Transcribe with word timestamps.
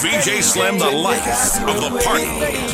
VJ 0.00 0.40
Slim, 0.42 0.78
the 0.78 0.90
life 0.90 1.26
of 1.68 1.76
the 1.80 1.90
party. 2.04 2.24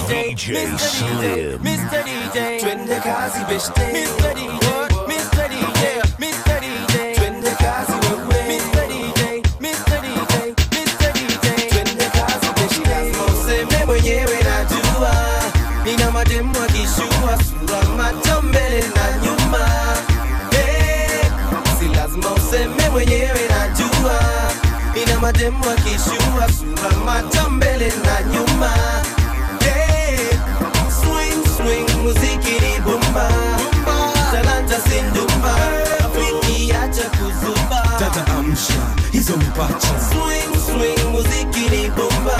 DJ 0.06 0.78
Slim. 0.78 1.58
Mr. 1.60 2.02
DJ, 2.06 2.60
twende 2.60 3.00
kazi 3.02 3.40
beshte. 3.48 3.82
Mr. 3.92 4.30
DJ, 4.38 4.66
Mr. 5.10 5.46
DJ, 5.48 5.82
Mr. 6.22 6.56
DJ, 6.60 7.16
twende 7.16 7.50
kazi 7.50 7.92
wewe. 7.92 8.38
Mr. 8.50 8.86
DJ, 8.92 9.42
Mr. 9.60 9.98
DJ, 10.04 10.34
Mr. 10.76 11.12
DJ, 11.16 11.68
twende 11.70 12.04
kazi 12.16 12.48
beshte. 12.56 12.90
Lazima 12.90 13.86
mwenyewe 13.86 14.38
najua, 14.44 15.14
nina 15.84 16.10
mademu 16.10 16.54
akishua 16.64 17.38
sura 17.44 17.82
macho 17.96 18.42
mbele 18.42 18.84
na 18.96 19.26
nyuma. 19.26 19.68
Hey, 20.50 21.24
si 21.78 21.88
lazima 21.96 22.30
useme 22.32 22.88
mwenyewe 22.90 23.40
najua, 23.48 24.20
nina 24.94 25.20
mademu 25.20 25.70
akishua 25.70 26.16
sura 26.16 26.25
macho 26.90 27.50
mbele 27.50 27.92
na 28.04 28.22
nyuma. 28.32 28.72
Hey, 29.60 30.16
swing 31.00 31.42
swing 31.56 32.02
muziki 32.02 32.52
ni 32.60 32.80
bomba. 32.84 33.28
Talanta 34.32 34.76
sindumba 34.88 35.56
rafiki 36.00 36.72
acha 36.72 37.02
kuzuba 37.10 37.82
dada 38.00 38.32
amsha 38.38 38.74
hizo 39.12 39.36
mpacha 39.36 39.88
swing 40.10 40.56
swing 40.66 41.04
muziki 41.12 41.60
ni 41.76 41.90
bomba 41.90 42.38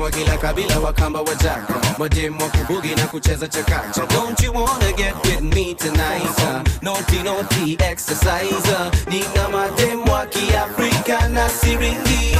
mpacha 0.00 0.04
mademo 0.04 0.04
wa 0.04 0.10
kila 0.10 0.38
kabila 0.38 0.78
wakamba 0.78 1.20
wajaka 1.20 1.74
mademo 1.98 2.44
wa 2.44 2.50
kubugi 2.50 2.94
na 2.94 3.06
kucheza 3.06 3.48
chakacha. 3.48 4.06
Don't 4.08 4.40
you 4.42 4.52
wanna 4.52 4.92
get 4.96 5.14
with 5.24 5.40
me 5.42 5.74
tonight 5.74 6.38
uh, 6.40 6.62
naughty 6.82 7.22
naughty 7.22 7.76
exercise 7.80 8.68
uh, 8.72 8.90
nina 9.08 9.48
mademo 9.52 10.12
wa 10.12 10.26
kiafrika 10.26 11.28
na 11.28 11.48
siringi 11.48 12.36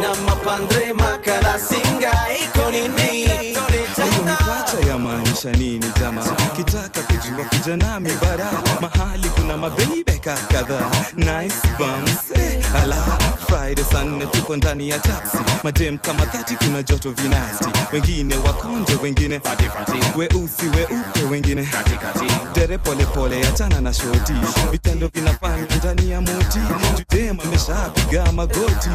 na 0.00 0.14
mapandre 0.26 0.92
makala 0.92 1.58
singa 1.58 2.12
iko 2.42 2.70
nini 2.70 3.28
hiyo 4.76 4.98
mpacha 4.98 5.50
ya 5.50 5.56
nini 5.56 5.86
jama? 6.00 6.24
Kitaka 6.56 7.02
kujua 7.02 7.44
kuja 7.44 7.76
bara 8.20 8.50
mahali 8.80 9.28
kuna 9.28 9.56
mabeibeka 9.56 10.34
kadhaa 10.52 10.90
nice 11.16 11.54
bums 11.78 12.30
eh, 12.34 12.64
ala. 12.82 12.96
Friday 13.48 13.84
tuko 14.26 14.56
ndani 14.56 14.88
ya 14.88 14.98
taxi. 14.98 15.38
Madem 15.64 15.98
kama 15.98 16.24
dhati 16.24 16.56
kuna 16.56 16.82
joto 16.82 17.10
vinati, 17.10 17.64
wengine 17.92 18.36
wakonje 18.36 18.94
wengine 19.02 19.40
weusi 20.16 20.66
weupe 20.66 21.24
wengine 21.30 21.68
dere 22.54 22.78
polepole 22.78 23.46
achana 23.46 23.80
na 23.80 23.92
shoti 23.94 24.32
vitendo 24.70 25.10
vinafanya 25.14 25.66
ndani 25.76 26.10
ya 26.10 26.20
moti 26.20 26.58
judem 26.98 27.38
ameshapiga 27.40 28.32
magoti. 28.32 28.88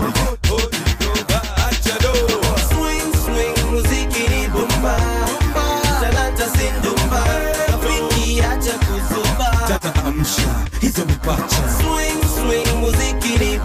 Swing 2.69 3.13
swing 3.25 3.65
muziki 3.71 4.29
ni 4.29 4.47
bomba 4.47 4.97
sindumba 6.63 7.23
rafiki 7.67 8.41
acha 8.41 8.73
kuzuba. 8.73 9.57
Dada 9.69 10.05
amsha 10.05 10.55
hizo 10.81 11.05
mipacha 11.05 11.63
swing 11.77 12.23
swing 12.35 12.75
muziki 12.79 13.45
ni 13.45 13.57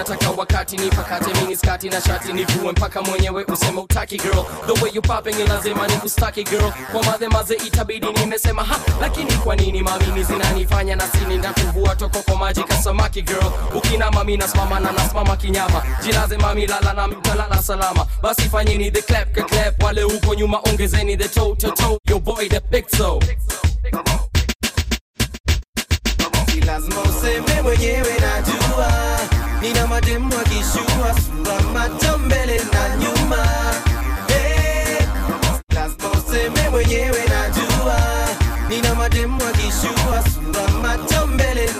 nataka 0.00 0.30
wakati 0.30 0.76
nipakate 0.76 1.40
mini 1.40 1.56
skati 1.56 1.88
na 1.88 2.00
shati 2.00 2.32
nivue 2.32 2.72
mpaka 2.72 3.02
mwenyewe 3.02 3.44
useme 3.44 3.80
utaki 3.80 4.16
girl. 4.16 4.44
The 4.66 4.72
way 4.84 4.90
you 4.94 5.02
popping 5.02 5.34
ni 5.36 5.44
lazima 5.46 5.86
ni 5.86 5.92
kustaki 5.96 6.44
girl. 6.44 6.72
Kwa 6.92 7.02
madhe 7.04 7.28
maze 7.28 7.54
itabidi 7.54 8.06
nimesema 8.12 8.64
ha. 8.64 8.76
Lakini 9.00 9.32
kwa 9.32 9.56
nini 9.56 9.82
mamini 9.82 10.24
zinanifanya 10.24 10.96
na 10.96 11.04
sini 11.08 11.36
ndakuvua 11.38 11.96
toko 11.96 12.18
kwa 12.22 12.36
maji 12.36 12.62
kasamaki 12.62 13.22
girl? 13.22 13.52
Ukina 13.76 14.10
mami 14.10 14.36
nasimama 14.36 14.80
na 14.80 14.92
nasimama 14.92 15.36
kinyama. 15.36 15.82
Jilaze 16.02 16.36
mami 16.36 16.66
lala 16.66 16.92
na 16.92 17.08
mtalala 17.08 17.62
salama. 17.62 18.06
Basi 18.22 18.42
fanyeni 18.42 18.90
the 18.90 19.02
clap 19.02 19.32
ka 19.34 19.42
clap. 19.44 19.82
Wale 19.82 20.02
huko 20.02 20.34
nyuma 20.34 20.58
ongezeni 20.68 21.16
the 21.16 21.28
toe 21.28 21.54
to 21.56 21.70
toe. 21.70 21.98
Your 22.08 22.20
boy 22.20 22.48
the 22.48 22.60
big 22.70 22.86
toe. 22.86 23.20
Lazima 26.66 27.00
useme 27.02 27.62
mwenyewe 27.62 28.14
najua 28.20 29.19
nina 29.60 29.86
mademu 29.86 30.32
akishua 30.40 31.14
sura 31.20 31.60
macho 31.72 32.18
mbele 32.18 32.60
na 32.72 32.96
nyuma 32.96 33.46
hey, 34.28 35.06
lazima 35.74 36.10
useme 36.10 36.68
mwenyewe 36.70 37.18
najua 37.28 38.00
nina 38.68 38.94
mademu 38.94 39.40
akishua 39.48 40.24
sura 40.34 40.68
macho 40.82 41.26
mbele 41.26 41.66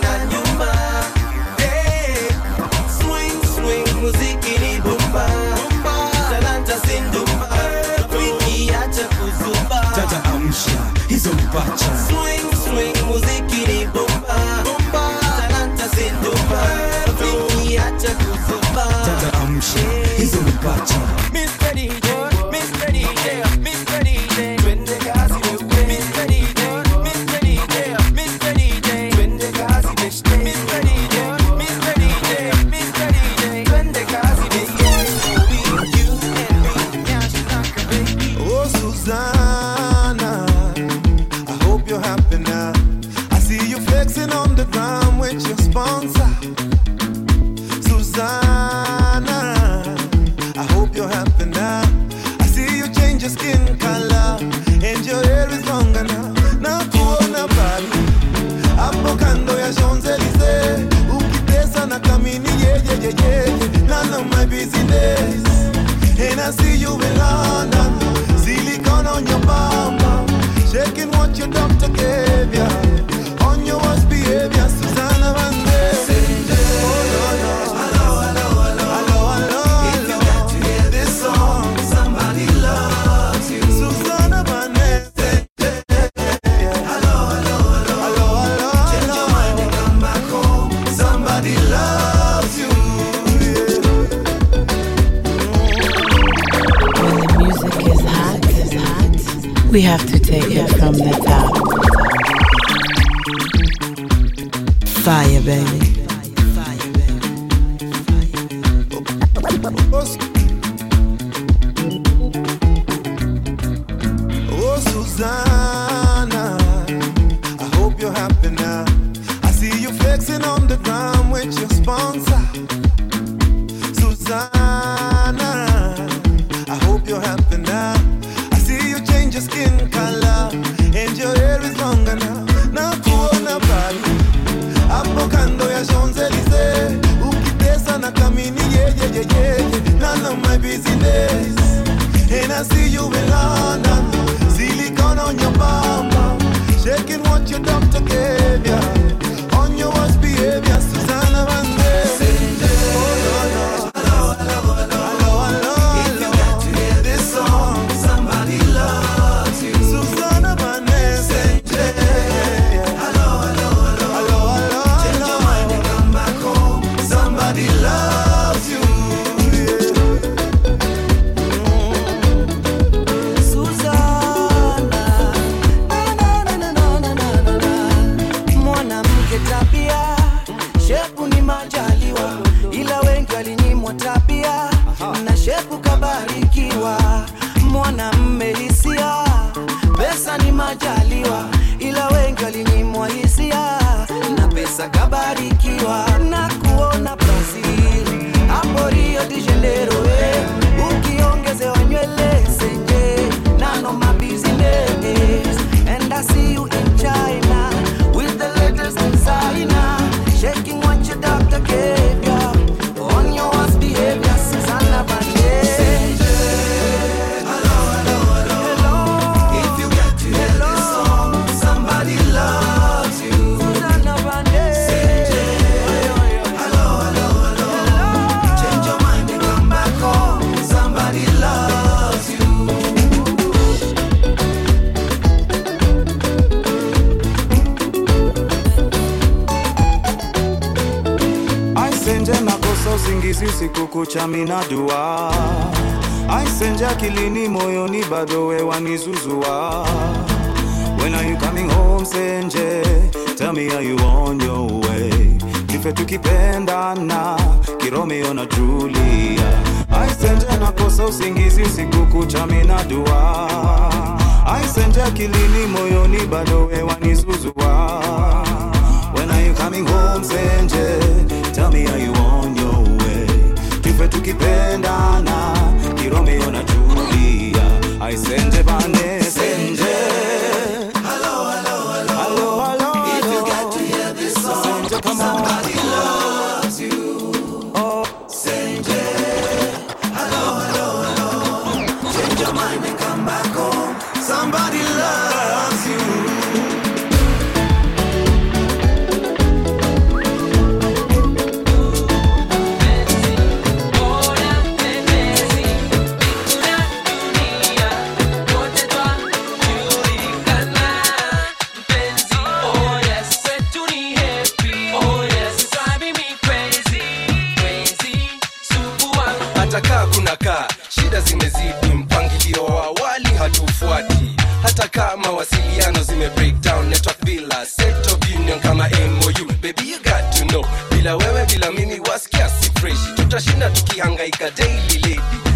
tutashinda 333.61 333.69
tukihangaika 333.69 334.51
daily 334.51 334.97
lady 335.03 335.50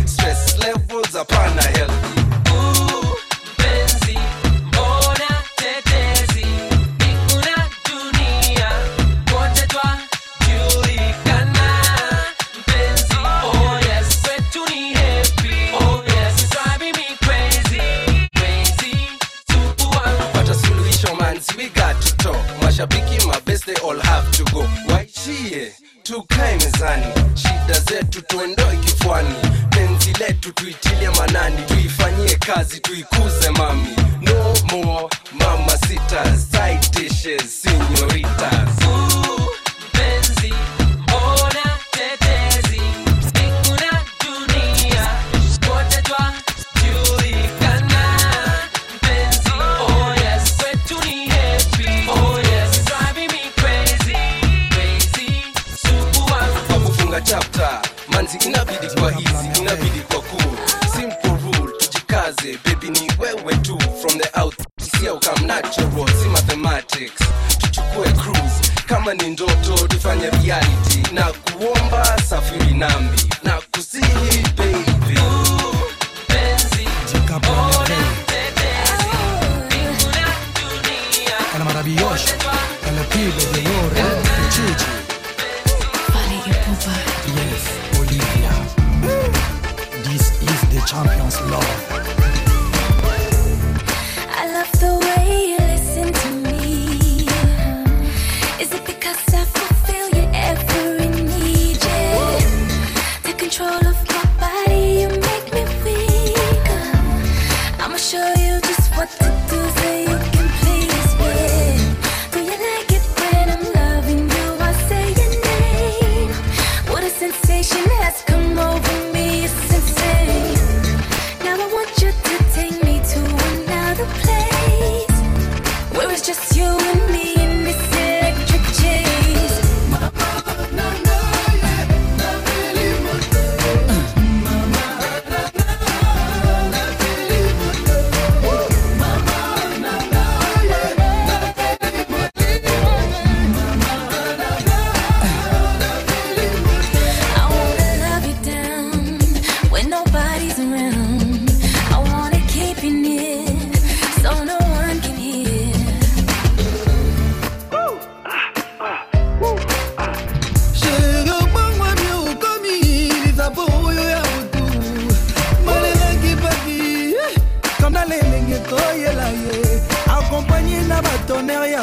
kazi, 32.82 33.15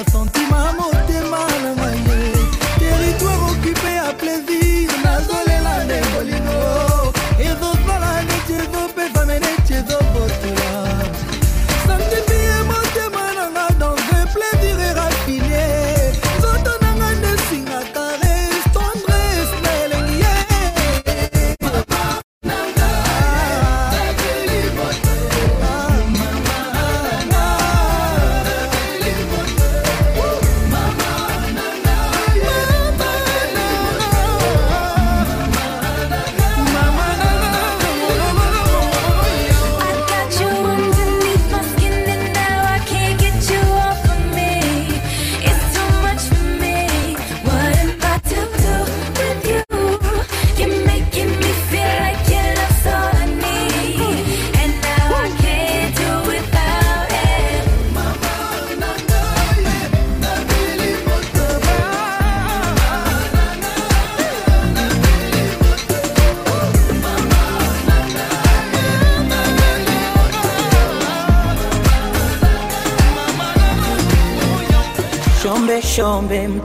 calzón 0.05 0.42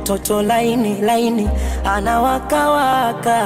mtoto 0.07 0.41
laini 0.41 1.01
laini, 1.01 1.49
anawakawaka. 1.85 3.37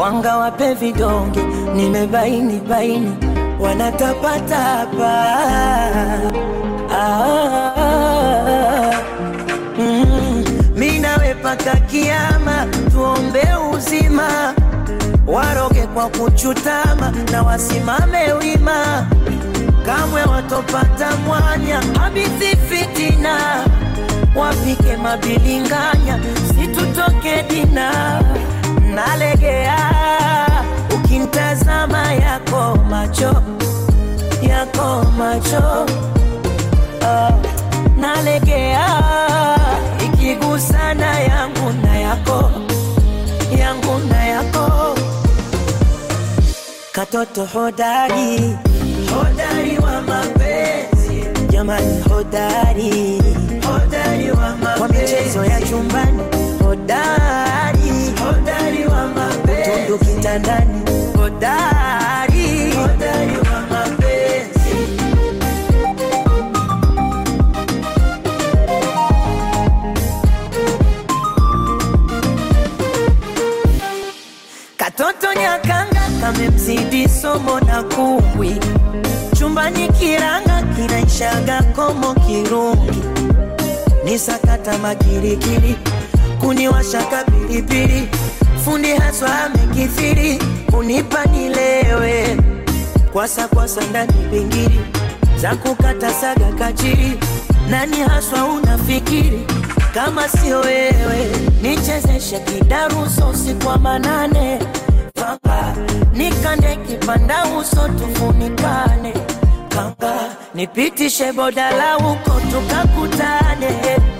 Wanga 0.00 0.36
wape 0.36 0.74
vidonge, 0.74 1.42
nimebaini 1.74 2.60
baini, 2.68 3.12
wanatapatapa. 3.60 5.24
Ah, 6.92 8.92
mi 10.76 10.98
nawe 10.98 11.34
kiama, 11.76 12.66
tuombe 12.92 13.48
uzima, 13.74 14.54
waroge 15.26 15.86
kwa 15.86 16.08
kuchutama 16.08 17.12
na 17.32 17.42
wasimame 17.42 18.32
wima 18.32 19.06
kamwe 19.86 20.22
watopata 20.22 21.16
mwanya 21.16 21.80
habithi 22.00 22.56
fitina 22.56 23.64
wapike 24.36 24.96
mabilinganya 24.96 26.18
situtoke 26.48 27.42
dina. 27.48 28.20
Nalegea 28.94 29.78
ukintazama 30.94 32.12
yako 32.12 32.78
macho 32.90 33.42
yako 34.42 35.04
macho. 35.18 35.86
Uh, 37.00 37.34
nalegea 37.96 38.88
ikigusana 40.04 41.20
yangu 41.20 41.72
na 41.82 41.98
yako 41.98 42.50
yangu 43.58 43.98
na 44.08 44.24
yako. 44.26 44.94
Katoto 46.92 47.44
hodari 47.44 48.56
jamani 51.64 52.02
hodari. 52.08 53.20
Hodari 53.66 54.30
wa 54.30 54.56
mapenzi. 54.56 54.78
Kwa 54.78 54.88
michezo 54.88 55.44
ya 55.44 55.60
chumbani 55.60 56.22
hodari. 56.64 57.90
Hodari 58.24 58.86
wa 58.86 59.06
mapenzi. 59.08 59.70
Utundu 59.70 59.98
kitandani 59.98 60.82
hodari 61.16 62.33
kamemzidi 76.24 77.08
somo 77.08 77.60
na 77.60 77.82
kumbwi 77.82 78.56
chumbani 79.38 79.88
kiranga 79.88 80.62
kinaishaga 80.76 81.62
komo 81.62 82.14
kirungi. 82.14 83.02
Ni 84.04 84.18
sakata 84.18 84.78
makirikiri 84.78 85.76
kuniwashaka 86.40 87.24
pilipili 87.24 88.08
fundi 88.64 88.88
haswa 88.94 89.44
amekithiri 89.44 90.38
kunipa 90.70 91.24
nilewe. 91.24 92.36
Kwasa 93.12 93.48
kwasa 93.48 93.80
ndani 93.90 94.12
pingiri 94.30 94.80
za 95.36 95.56
kukata 95.56 96.14
saga 96.14 96.52
kachiri. 96.58 97.18
Nani 97.70 97.96
haswa 97.96 98.44
unafikiri 98.44 99.46
kama 99.94 100.28
sio 100.28 100.60
wewe? 100.60 101.30
Nichezeshe 101.62 102.38
kidaruso 102.38 103.28
usiku 103.28 103.68
wa 103.68 103.78
manane 103.78 104.58
papa 105.24 105.74
nikande 106.12 106.76
kipanda 106.76 107.44
uso 107.58 107.88
tufunikane. 107.88 109.14
Kanga 109.68 110.14
nipitishe 110.54 111.32
bodala 111.32 111.94
huko 111.94 112.40
tukakutane. 112.50 113.68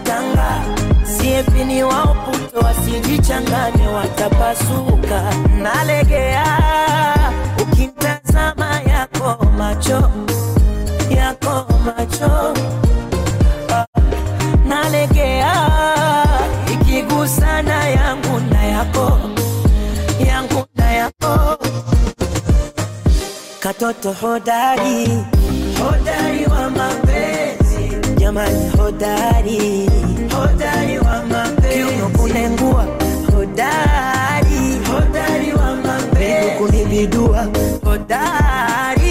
Kanga, 0.04 0.62
siepini 1.04 1.82
waoputo 1.84 2.58
wasijichangane 2.60 3.86
watapasuka. 3.88 5.22
Nalegea 5.62 6.58
ukimtazama 7.62 8.80
yako 8.80 9.46
macho 9.58 10.10
katoto 23.64 24.12
hodari. 24.12 25.08
Hodari 25.80 26.44
wa 26.52 26.70
mapenzi. 26.70 27.84
Jamani 28.20 28.68
hodari. 28.76 29.88
Hodari 30.36 30.98
wa 30.98 31.16
mapenzi. 31.32 31.78
Kiuno 31.78 32.08
kunengua. 32.18 32.84
Hodari. 33.34 34.62
Hodari 34.92 35.52
wa 35.54 35.76
mapenzi. 35.76 36.50
Kunibidua. 36.58 37.48
Hodari 37.84 39.03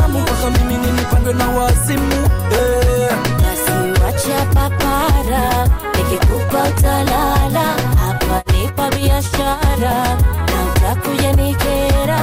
shamu 0.00 0.18
mpaka 0.20 0.50
mimi 0.50 0.86
nilipandwe 0.86 1.32
na 1.34 1.48
wazimu 1.48 2.28
papara, 4.54 5.68
nikikupa 5.96 6.62
utalala, 6.68 7.64
hapa 8.00 8.52
nipa 8.52 8.90
biashara 8.90 10.16
na 10.46 10.64
utakuja 10.76 11.32
nikera. 11.32 12.18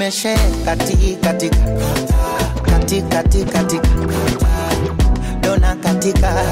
nimeshekatikati 0.00 1.50
katikati 2.64 3.44
katika 3.44 3.80
dona 5.42 5.76
katika. 5.76 6.49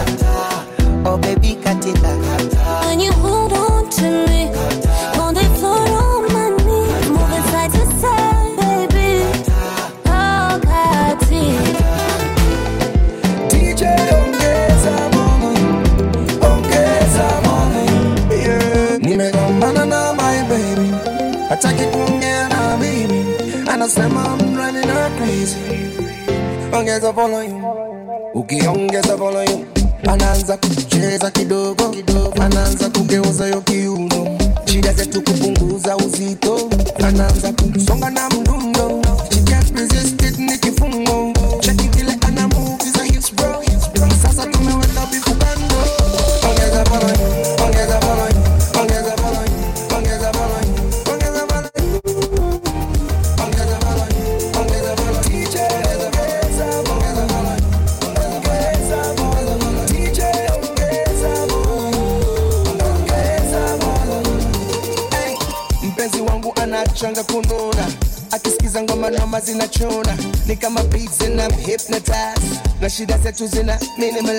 go 27.00 27.12
follow 27.12 27.40
you. 27.40 27.58
Hooky 28.34 28.56
young, 28.56 28.88
yes, 28.92 29.07
should 72.98 73.12
I 73.12 73.30
say 73.30 73.60
in 73.60 73.68
a 73.68 73.78
minimal 73.96 74.37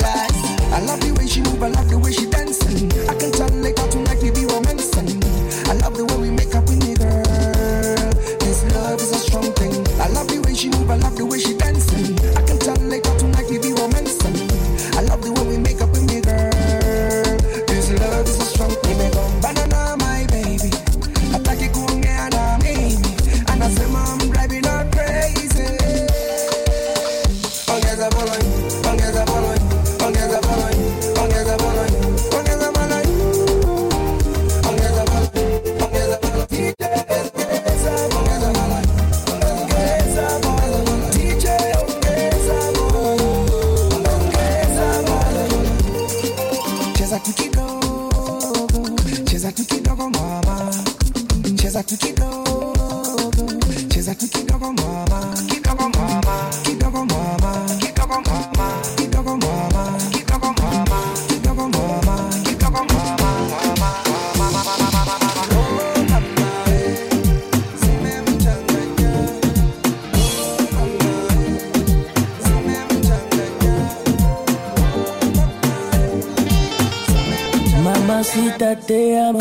that 78.60 78.86
day 78.88 79.18
I'm 79.18 79.36
a 79.36 79.40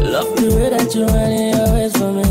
Love 0.00 0.34
the 0.36 0.48
way 0.56 0.68
that 0.70 0.94
you 0.94 1.04
run 1.06 1.30
it 1.30 1.54
always 1.60 1.92
for 1.96 2.10
me. 2.16 2.24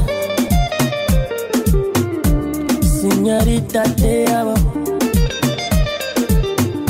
Senorita 2.81 3.83
te 3.95 4.25
amo 4.33 4.55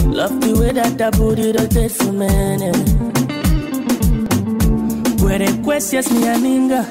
Love 0.09 0.39
the 0.41 0.55
way 0.59 0.71
that 0.71 0.97
that 0.97 1.17
booty 1.17 1.51
rotates 1.51 1.97
for 1.97 2.13
me 2.13 2.27
Puede 5.17 5.61
cuestias 5.61 6.09
mi 6.11 6.27
amiga. 6.27 6.85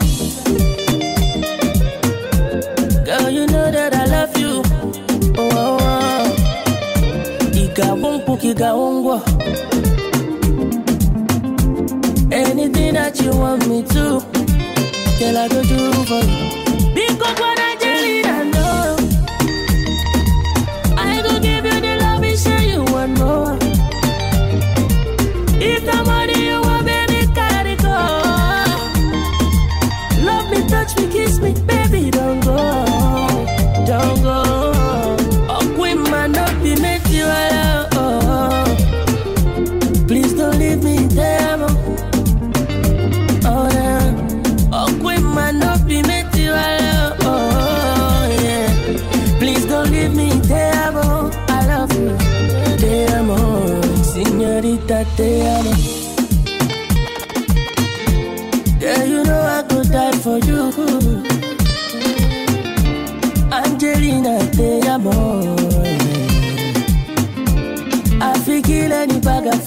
Girl 3.04 3.30
you 3.30 3.46
know 3.46 3.70
that 3.72 3.94
I 3.94 4.04
love 4.04 4.36
you. 4.36 4.62
Oh, 5.38 5.48
oh, 5.52 5.78
oh. 5.80 6.28
Iga 7.56 7.94
wongpo, 7.94 8.38
iga 8.42 8.74
wongwo 8.74 9.37
anything 12.78 12.94
that 12.94 13.20
you 13.20 13.30
want 13.30 13.66
me 13.68 13.82
to. 13.82 14.22
Girl, 15.18 15.36
I 15.36 15.48
go 15.48 15.62
do 15.62 15.92
for 16.04 16.22
you. 16.22 16.94
Big 16.94 17.22
up 17.22 17.57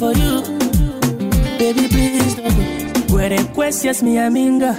for 0.02 0.14
you. 0.14 0.42
Baby, 1.60 1.88
please 1.88 2.34
don't 2.34 2.50
go. 3.08 3.16
Where 3.16 3.30
the 3.30 3.48
questions 3.54 4.02
me, 4.02 4.18
I'm 4.18 4.36
inga. 4.36 4.74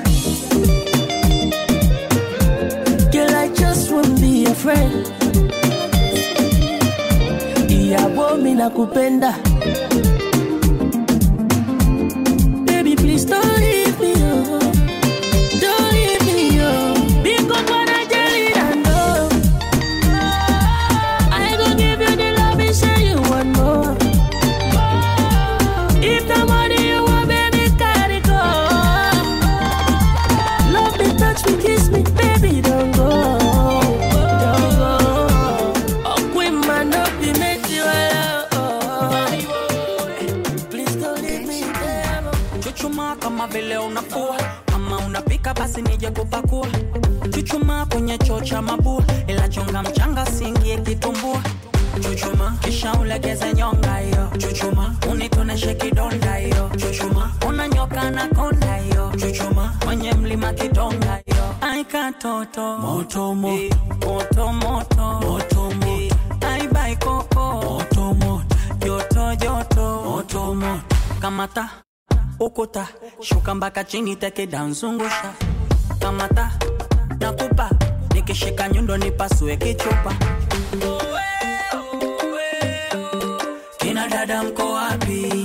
Girl, 3.13 3.35
I 3.45 3.47
just 3.55 3.93
won't 3.93 4.21
be 4.21 4.47
afraid. 4.47 4.91
Yeah, 7.71 8.07
woman, 8.17 8.61
I 8.61 8.69
could. 8.71 9.52
kwenye 48.13 48.25
choo 48.29 48.41
cha 48.41 48.63
mabua, 48.63 49.03
ila 49.27 49.49
chonga 49.49 49.83
mchanga 49.83 50.27
singie 50.27 50.77
kitumbua. 50.79 51.43
Chuchuma 52.03 52.57
kisha 52.61 52.93
ulegeze 52.95 53.53
nyonga 53.55 53.97
hiyo, 53.99 54.31
chuchuma 54.39 54.97
unitoneshe 55.11 55.75
kidonda 55.75 56.35
hiyo, 56.37 56.71
chuchuma 56.77 57.33
una 57.49 57.69
nyoka 57.69 58.11
na 58.11 58.29
konda 58.29 58.77
hiyo, 58.77 59.13
chuchuma 59.17 59.73
kwenye 59.85 60.13
mlima 60.13 60.53
hiyo. 60.53 61.55
Koko. 67.01 67.83
Kamata 71.21 71.69
ukuta. 72.41 72.89
Shuka 73.21 73.85
chini, 73.85 74.17
teke 74.17 74.47
danzungusha, 74.47 75.33
kamata 76.01 76.51
nakupa. 77.21 77.92
nikishika 78.23 78.69
nyundo 78.69 78.97
nipasue 78.97 79.57
kichupa. 79.57 80.15
Oh. 80.87 81.03
Kina 83.79 84.09
dada 84.09 84.43
mko 84.43 84.73
wapi? 84.73 85.42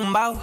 mbaumbau 0.00 0.36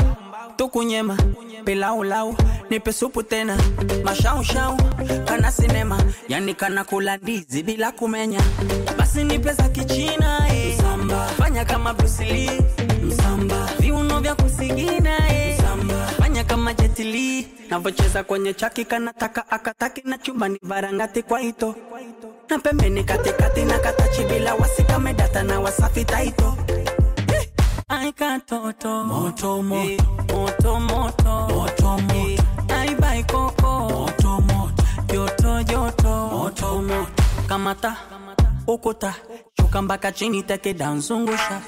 tukunyema 0.56 1.18
pilaulau 1.66 2.36
nipe 2.70 2.94
supu 2.94 3.24
tena. 3.24 3.58
Mashaushau 4.04 4.78
kana 5.26 5.52
sinema. 5.52 5.98
Yani 6.28 6.54
kana 6.54 6.84
kula 6.84 7.18
ndizi 7.18 7.64
bila 7.64 7.92
kumenya. 7.92 8.40
Basi 8.98 9.24
nipe 9.24 9.54
za 9.54 9.70
kichina 9.70 10.48
eh. 10.54 10.78
Fanya 11.38 11.66
kama 11.66 11.94
brusili 11.94 12.52
msamba. 13.04 13.70
Viuno 13.80 14.20
vya 14.20 14.36
kusigina 14.36 15.30
eh. 15.34 15.58
Fanya 16.20 16.44
kama 16.44 16.74
jetili 16.74 17.48
navocheza 17.70 18.24
kwenye 18.24 18.54
chaki 18.54 18.86
kanataka 18.86 19.52
akataki 19.52 20.02
na 20.06 20.18
chumbani 20.18 20.58
varangati 20.64 21.24
kwa 21.24 21.42
ito. 21.42 21.76
Na 22.50 22.60
pembeni 22.60 23.04
katikati 23.04 23.66
na 23.66 23.80
katachi 23.80 24.24
bila 24.24 24.56
wasikamedata 24.56 25.44
na 25.44 25.60
wasafi 25.60 26.06
taito. 26.06 26.58
Ai 27.92 28.12
katoto 28.14 29.04
moto 29.04 29.62
moto. 29.62 30.04
moto 30.34 30.80
moto. 30.80 31.34
Moto 31.54 31.90
moto. 32.08 32.44
Ai 32.74 32.96
bai 32.96 33.24
koko. 33.24 33.72
Moto 33.90 34.32
moto. 34.50 34.84
Joto 35.12 35.52
joto. 35.64 36.14
Moto 36.32 36.82
moto. 36.82 37.24
Kamata. 37.48 37.92
Ukuta 38.68 39.14
shuka 39.60 39.82
mpaka 39.82 40.12
chini 40.12 40.44
teke 40.44 40.74
danzungusha 40.74 41.62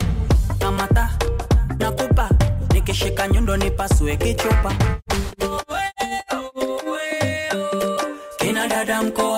kamata. 0.60 1.10
Nakupa. 1.80 2.30
Nikishika 2.74 3.28
nyundo 3.28 3.58
nipasue 3.58 4.18
kichupa. 4.18 4.72
Kina 8.38 8.68
dada 8.68 9.04
mko 9.04 9.32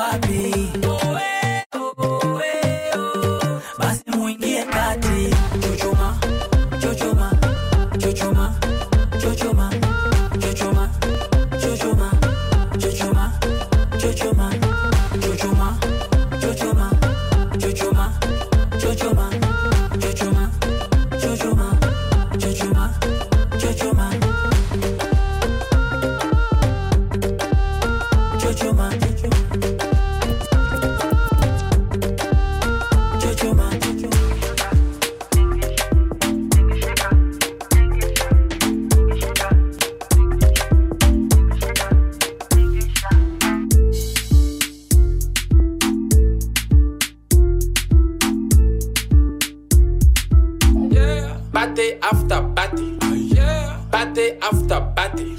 Party 54.16 54.32
after 54.42 54.80
party. 54.96 55.36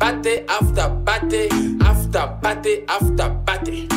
Party 0.00 0.40
after 0.48 0.88
party. 1.04 1.48
After 1.82 2.38
party 2.40 2.82
after 2.88 3.28
party. 3.44 3.88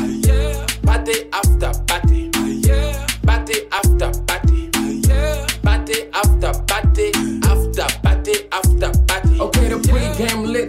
Party 0.83 1.29
after 1.31 1.71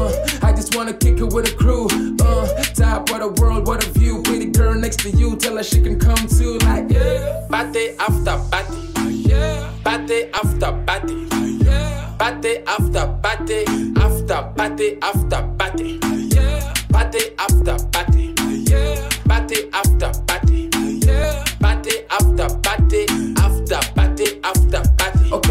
uh, 0.00 0.10
I 0.42 0.52
just 0.52 0.74
wanna 0.74 0.94
kick 0.94 1.18
it 1.18 1.30
with 1.34 1.52
a 1.52 1.54
crew. 1.54 1.86
Uh, 2.20 2.46
top 2.74 3.10
of 3.10 3.18
the 3.20 3.28
world, 3.40 3.66
what 3.66 3.84
a 3.86 3.90
view. 3.90 4.22
Pretty 4.22 4.46
girl 4.46 4.74
next 4.74 5.00
to 5.00 5.10
you, 5.10 5.36
tell 5.36 5.56
her 5.58 5.62
she 5.62 5.80
can 5.82 5.98
come 5.98 6.26
too. 6.26 6.56
Like, 6.68 6.90
yeah. 6.90 7.46
Bate 7.50 7.96
after 8.00 8.36
bate. 8.50 8.96
Uh, 8.96 9.08
yeah. 9.08 9.70
Bate 9.84 10.30
after 10.32 10.72
bate. 10.88 11.32
Uh, 11.32 11.36
yeah. 11.66 12.16
Bate 12.18 12.62
after 12.66 13.06
bate. 13.22 13.68
After 13.98 14.40
bate 14.56 14.98
after 15.02 15.42
bate. 15.58 16.04
Uh, 16.04 16.16
yeah. 16.34 16.74
Bate 16.88 17.34
after 17.38 17.76
bate. 17.92 18.40
Uh, 18.40 18.48
yeah. 18.70 19.08
Bate 19.28 19.68
after 19.74 20.12
bate. 20.26 20.74
Uh, 20.76 20.76
yeah. 20.76 20.76
Bate 20.76 20.76
after 20.76 20.76
bate. 20.76 20.76
Uh, 20.76 20.80
yeah. 21.04 21.44
Bate 21.60 22.06
after 22.10 22.48
bate 22.64 23.19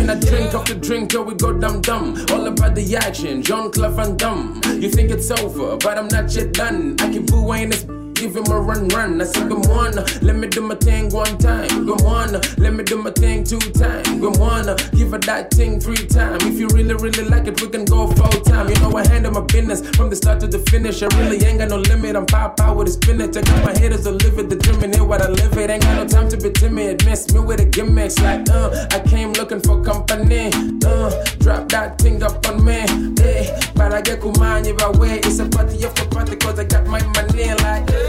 now 0.10 0.20
drink 0.20 0.54
after 0.56 0.74
drink 0.74 1.12
till 1.12 1.24
we 1.24 1.36
go 1.36 1.54
dum 1.54 1.82
dum. 1.82 2.16
All 2.32 2.48
about 2.48 2.74
the 2.74 2.96
action, 2.96 3.44
Jean-Claude 3.44 3.94
Van 3.94 4.18
Damme. 4.18 4.62
You 4.82 4.90
think 4.90 5.12
it's 5.12 5.30
over, 5.30 5.78
but 5.78 5.98
I'm 5.98 6.08
not 6.08 6.34
yet 6.34 6.54
done. 6.54 6.96
I 7.00 7.12
keep 7.12 7.28
booing 7.28 7.70
this. 7.70 8.09
Give 8.20 8.36
him 8.36 8.52
a 8.52 8.60
run, 8.60 8.90
run. 8.90 9.22
I 9.22 9.24
said, 9.24 9.48
Come 9.48 9.62
on, 9.72 9.96
let 10.22 10.36
me 10.36 10.50
do 10.50 10.60
my 10.60 10.76
thing 10.76 11.08
one 11.08 11.38
time. 11.38 11.70
Come 11.70 12.06
on, 12.06 12.34
let 12.58 12.74
me 12.74 12.84
do 12.84 12.98
my 13.02 13.12
thing 13.12 13.46
two 13.46 13.60
times. 13.60 14.10
Come 14.10 14.42
on, 14.44 14.76
give 14.92 15.12
her 15.12 15.20
that 15.20 15.52
thing 15.52 15.80
three 15.80 16.06
times. 16.06 16.44
If 16.44 16.60
you 16.60 16.68
really, 16.74 16.96
really 16.96 17.24
like 17.24 17.48
it, 17.48 17.62
we 17.62 17.70
can 17.70 17.86
go 17.86 18.08
full 18.12 18.42
time. 18.42 18.68
You 18.68 18.76
know, 18.82 18.92
I 18.98 19.08
handle 19.08 19.32
my 19.32 19.40
business 19.40 19.88
from 19.96 20.10
the 20.10 20.18
start 20.18 20.42
to 20.42 20.48
the 20.48 20.60
finish. 20.70 21.02
I 21.02 21.08
really 21.18 21.42
ain't 21.46 21.60
got 21.60 21.70
no 21.70 21.78
limit. 21.78 22.18
I'm 22.18 22.26
pop 22.26 22.60
out 22.60 22.76
with 22.76 22.90
a 22.90 22.92
spinach. 22.92 23.38
I 23.38 23.42
got 23.42 23.64
my 23.64 23.80
haters 23.80 24.04
to 24.04 24.12
live 24.12 24.38
it, 24.38 24.50
determine 24.50 25.08
what 25.08 25.22
I 25.22 25.30
live 25.30 25.58
it. 25.58 25.70
Ain't 25.70 25.84
got 25.84 25.96
no 25.96 26.06
time 26.06 26.28
to 26.28 26.36
be 26.36 26.50
timid. 26.50 27.06
Mess 27.06 27.34
me 27.34 27.40
with 27.40 27.60
the 27.60 27.66
gimmicks 27.68 28.20
like, 28.20 28.50
uh, 28.50 28.88
I 28.92 29.00
came 29.00 29.32
looking 29.32 29.62
for 29.62 29.82
company. 29.82 30.52
Uh, 30.84 31.10
drop 31.40 31.70
that 31.70 31.98
thing 32.00 32.22
up 32.22 32.46
on 32.50 32.66
me. 32.66 32.84
Hey, 33.16 33.58
but 33.76 33.94
I 33.94 34.02
get 34.02 34.20
kumani 34.20 34.78
by 34.78 34.90
way. 35.00 35.20
It's 35.20 35.40
a 35.40 35.48
party 35.48 35.86
after 35.86 36.06
party, 36.10 36.36
cause 36.36 36.60
I 36.60 36.66
got 36.66 36.86
my 36.86 37.02
money 37.16 37.54
like, 37.64 37.88
party 37.88 38.09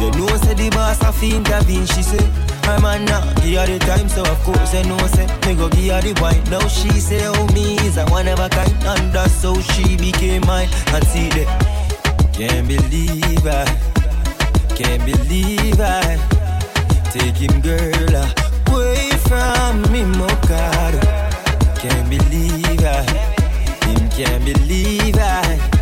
You 0.00 0.10
know, 0.12 0.26
say 0.38 0.54
the 0.54 0.70
boss 0.70 1.02
a 1.02 1.12
fiend, 1.12 1.46
intervene, 1.46 1.86
she 1.86 2.02
say. 2.02 2.26
I'm 2.64 2.84
a 2.84 2.98
now, 3.04 3.20
give 3.42 3.60
her 3.60 3.66
the 3.66 3.78
time, 3.80 4.08
so 4.08 4.22
of 4.22 4.38
course 4.44 4.74
I 4.74 4.82
know, 4.82 4.96
say, 5.08 5.26
me 5.46 5.54
go 5.56 5.68
give 5.68 5.92
her 5.92 6.00
the 6.00 6.18
wine. 6.22 6.42
Now 6.50 6.66
she 6.68 6.88
say, 6.88 7.20
oh, 7.26 7.46
me 7.52 7.76
is 7.86 7.96
a 7.96 8.06
one 8.06 8.28
of 8.28 8.38
a 8.38 8.48
kind, 8.48 8.72
and 8.72 9.12
that's 9.12 9.42
how 9.42 9.58
she 9.60 9.96
became 9.96 10.46
mine. 10.46 10.68
And 10.94 11.04
see 11.06 11.28
that, 11.36 11.48
can't 12.32 12.66
believe 12.66 13.46
I, 13.46 13.66
can't 14.74 15.04
believe 15.04 15.80
I, 15.80 16.16
take 17.10 17.36
him 17.36 17.60
girl 17.60 18.14
away 18.72 19.10
from 19.28 19.82
me, 19.92 20.02
Mokado. 20.16 21.00
Can't 21.76 22.08
believe 22.08 22.84
I, 22.84 23.02
him 23.84 24.08
can't 24.10 24.44
believe 24.44 25.16
I, 25.18 25.79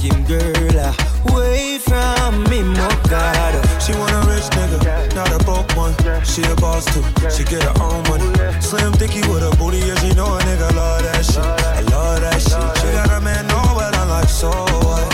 him 0.00 0.24
girl 0.24 0.78
uh, 0.80 0.94
away 1.28 1.78
from 1.78 2.44
me, 2.44 2.64
Mokado. 2.64 3.60
Uh. 3.60 3.78
She 3.78 3.92
want 3.92 4.12
a 4.12 4.20
rich 4.32 4.48
nigga, 4.56 5.14
not 5.14 5.30
a 5.30 5.38
broke 5.44 5.70
one. 5.76 5.94
She 6.24 6.42
a 6.42 6.54
boss 6.56 6.84
too, 6.92 7.04
she 7.28 7.44
get 7.44 7.62
her 7.62 7.74
own 7.82 8.02
money. 8.08 8.24
Slim 8.60 8.92
thicky 8.94 9.20
with 9.28 9.44
a 9.44 9.52
booty, 9.58 9.78
yeah, 9.78 9.94
she 10.00 10.14
know 10.14 10.26
a 10.26 10.40
nigga 10.40 10.74
love 10.74 11.02
that 11.02 11.24
shit. 11.24 11.44
I 11.44 11.82
love 11.92 12.20
that 12.20 12.40
shit. 12.40 12.78
She 12.80 12.88
got 12.96 13.10
a 13.10 13.20
man, 13.20 13.46
no, 13.48 13.60
but 13.76 13.94
I'm 13.94 14.08
like, 14.08 14.28
so 14.28 14.48
what? 14.48 15.04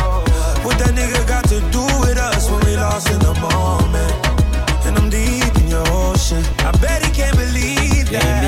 What 0.64 0.78
that 0.78 0.94
nigga 0.94 1.26
got 1.26 1.44
to 1.48 1.58
do 1.74 1.84
with 2.00 2.18
us 2.18 2.48
when 2.50 2.64
we 2.64 2.76
lost 2.76 3.10
in 3.10 3.18
the 3.18 3.34
moment? 3.42 4.12
And 4.86 4.96
I'm 4.98 5.10
deep 5.10 5.54
in 5.60 5.68
your 5.68 5.86
ocean. 5.88 6.44
I 6.58 6.70
bet 6.78 7.04
he 7.04 7.10
can't 7.10 7.36
believe 7.36 8.10
that. 8.10 8.45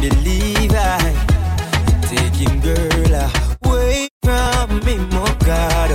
believe 0.00 0.72
I 0.72 0.98
taking 2.08 2.60
girl 2.60 3.30
away 3.64 4.08
from 4.22 4.80
me, 4.84 4.96
more 5.12 5.34
God. 5.44 5.90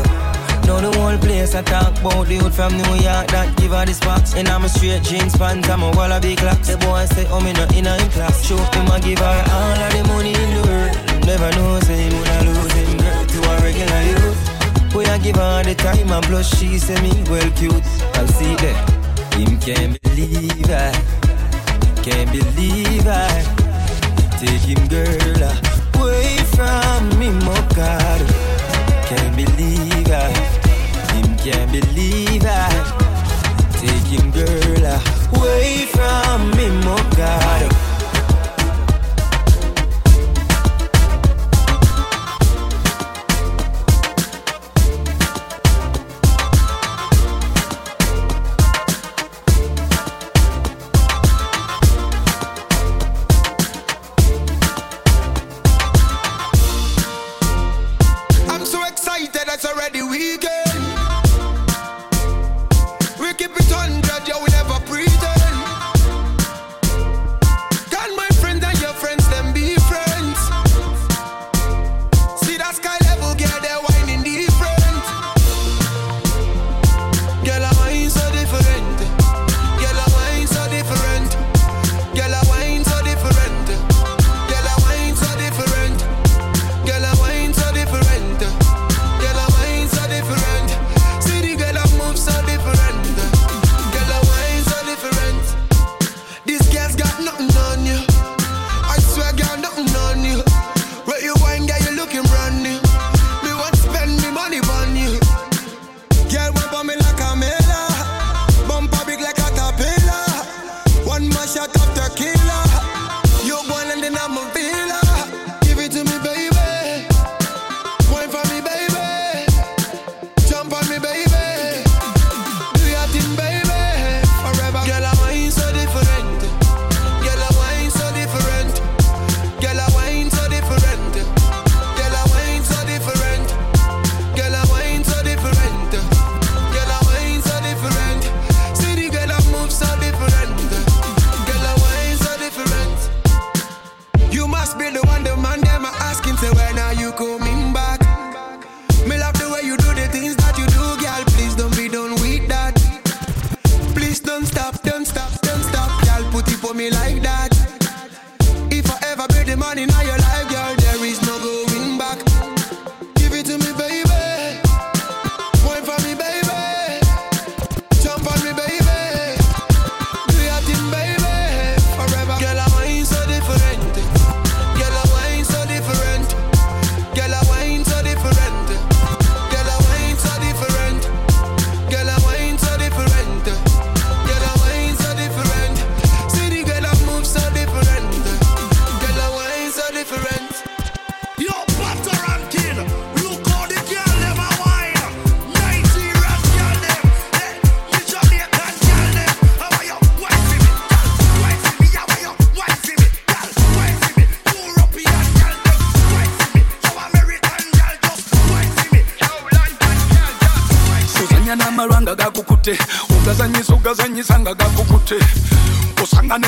Now 0.65 0.79
the 0.79 0.91
whole 0.97 1.17
place 1.17 1.55
I 1.55 1.61
talk 1.61 1.99
about 1.99 2.27
the 2.27 2.37
hood 2.37 2.53
from 2.53 2.73
New 2.73 2.95
York 3.01 3.27
that 3.33 3.53
give 3.57 3.71
her 3.71 3.85
the 3.85 3.97
box. 4.05 4.35
And 4.35 4.47
I'm 4.47 4.63
a 4.63 4.69
straight 4.69 5.03
jeans 5.03 5.35
pants, 5.37 5.69
I'm 5.69 5.81
a 5.83 5.91
wallaby 5.91 6.35
clocks. 6.35 6.67
The 6.67 6.77
boy 6.77 7.05
say, 7.05 7.25
oh, 7.29 7.41
me 7.41 7.53
not 7.53 7.73
in 7.75 7.85
him 7.85 8.09
class. 8.11 8.45
Show 8.45 8.57
him 8.57 8.87
I 8.91 8.99
give 8.99 9.19
her 9.19 9.39
all 9.57 9.79
of 9.85 9.91
the 9.93 10.03
money 10.09 10.33
in 10.33 10.49
the 10.53 10.63
world. 10.69 11.25
Never 11.25 11.49
know, 11.57 11.79
say 11.81 11.97
him 11.97 12.13
would 12.17 12.29
I 12.29 12.41
lose 12.45 12.73
him 12.73 12.97
girl 12.97 13.25
to 13.25 13.39
a 13.49 13.53
regular 13.65 14.01
youth. 14.09 14.93
boy 14.93 15.05
I 15.05 15.17
give 15.17 15.35
her 15.35 15.63
the 15.63 15.75
time 15.75 16.11
and 16.11 16.25
blush, 16.27 16.49
she 16.57 16.77
say 16.77 17.01
me 17.01 17.13
well 17.29 17.49
cute. 17.57 17.85
I'll 18.17 18.27
see 18.27 18.53
that. 18.61 18.77
Him 19.33 19.59
can't 19.59 20.01
believe 20.01 20.69
I, 20.69 20.93
can't 22.01 22.31
believe 22.31 23.07
I 23.07 23.64
take 24.39 24.61
him 24.61 24.87
girl 24.87 25.41
away 25.95 26.37
from 26.55 27.19
me, 27.19 27.29
God. 27.73 28.21
Can't 29.07 29.35
believe 29.35 30.11
I, 30.11 30.31
him 31.13 31.37
can't 31.37 31.71
believe 31.71 32.43
I 32.45 32.69
take 33.73 34.09
him 34.11 34.31
girl 34.31 34.85
away 35.37 35.85
from 35.85 36.51
me, 36.51 36.67
oh 36.85 37.84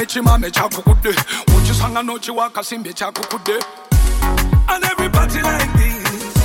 osanga 0.08 0.38
n'ekimame 0.38 0.52
kyakukudde 0.52 1.10
okisanga 1.58 2.02
n'okiwa 2.04 2.46
akasimbi 2.46 2.90
ekyakukudde 2.90 3.60
And 4.70 4.84
everybody 4.84 5.42
like 5.42 5.74
this. 5.74 6.36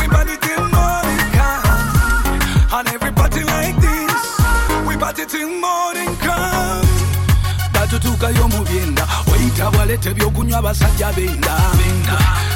We 0.00 0.06
party 0.08 0.36
till 0.40 0.62
morning 0.70 1.26
come. 1.34 2.40
And 2.72 2.88
everybody 2.88 3.42
like 3.42 3.76
this. 3.80 4.14
We 4.86 4.96
party 4.96 5.24
till 5.26 5.48
morning 5.60 6.14
come. 6.18 6.86
Batutuukayo 7.72 8.48
mu 8.48 8.64
byenda 8.64 9.06
weyita 9.32 9.70
bwaleta 9.70 10.10
ebyokunywa 10.10 10.58
abasajja 10.58 11.12
benda 11.12 11.56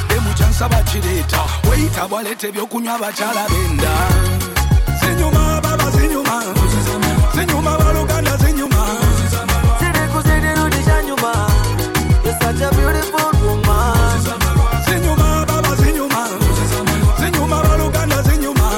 demukyansa 0.09 0.69
bakireeta 0.69 1.41
weyita 1.71 2.09
bwaleta 2.09 2.47
ebyokunywa 2.49 2.95
abakyala 2.95 3.47
benda 3.49 3.93
zinyuma 5.01 5.61
baba 5.61 5.91
zinyuma. 5.91 6.43
Zinyuma 7.35 7.79
baluganda 7.79 8.37
zinyuma 8.37 8.76
zinyuma 14.87 15.47
baba 15.49 15.73
zinyuma. 15.77 16.23
Zinyuma 17.19 17.63
baluganda 17.63 18.23
zinyuma. 18.23 18.69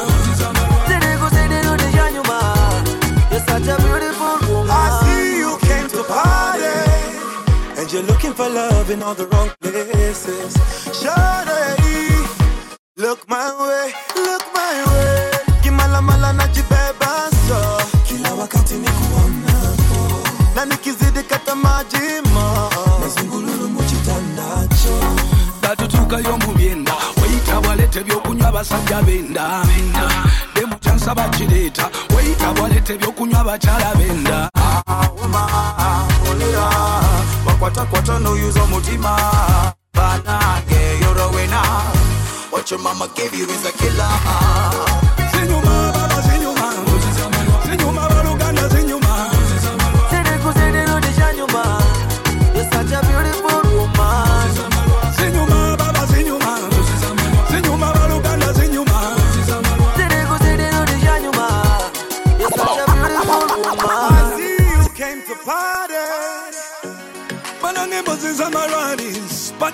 I 4.70 5.01
see 5.03 5.39
you 5.39 5.59
came 5.68 5.89
to 5.89 6.03
party, 6.05 6.79
and 7.79 7.93
you're 7.93 8.03
looking 8.03 8.33
for 8.33 8.49
love 8.49 8.91
in 8.91 9.03
all 9.03 9.14
the 9.14 9.26
wrong 9.26 9.51
places. 9.61 10.57
Shawty, 11.01 12.26
look 12.97 13.29
my 13.29 13.47
demukyansa 31.09 31.15
bakireeta. 31.15 31.91
Weyita 32.17 32.53
bwaleta 32.55 32.93
ebyokunywa 32.93 33.41
abakyala 33.41 33.95
benda. 33.97 34.51
Olera, 36.31 36.69
wakwatakwata 37.47 38.19
noyuza 38.19 38.63
omutima. 38.63 39.17
Banange 39.95 41.01
you're 41.01 41.19
a 41.19 41.29
winner 41.29 41.83
what 42.51 42.71
your 42.71 42.81
mama 42.81 43.09
gave 43.17 43.35
you 43.35 43.45
is 43.47 43.65
a 43.67 43.73
killer 43.73 44.09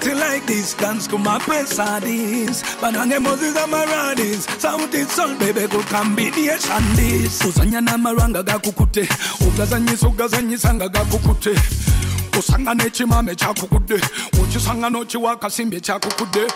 party 0.04 0.20
like 0.20 0.46
this, 0.46 0.74
dance 0.74 1.06
to 1.06 1.18
my 1.18 1.38
pesadis. 1.38 2.62
Banane 2.80 3.22
Moses 3.22 3.56
Amaradis, 3.56 4.46
sauti 4.60 5.04
sol 5.06 5.34
baby 5.38 5.66
good 5.68 5.86
combination 5.86 6.84
this. 6.94 7.42
Uzanya 7.42 7.80
na 7.82 7.96
maranga 7.96 8.42
gakukute, 8.42 9.08
ugazanyisa 9.40 10.08
ugazanyisa 10.08 10.74
nga 10.74 10.88
gakukute. 10.88 11.54
Usangane 12.38 12.90
chimame 12.90 13.34
chakukude, 13.34 14.00
uchisangano 14.42 15.04
chiwa 15.04 15.36
kasimbe 15.36 15.80
chakukude. 15.80 16.50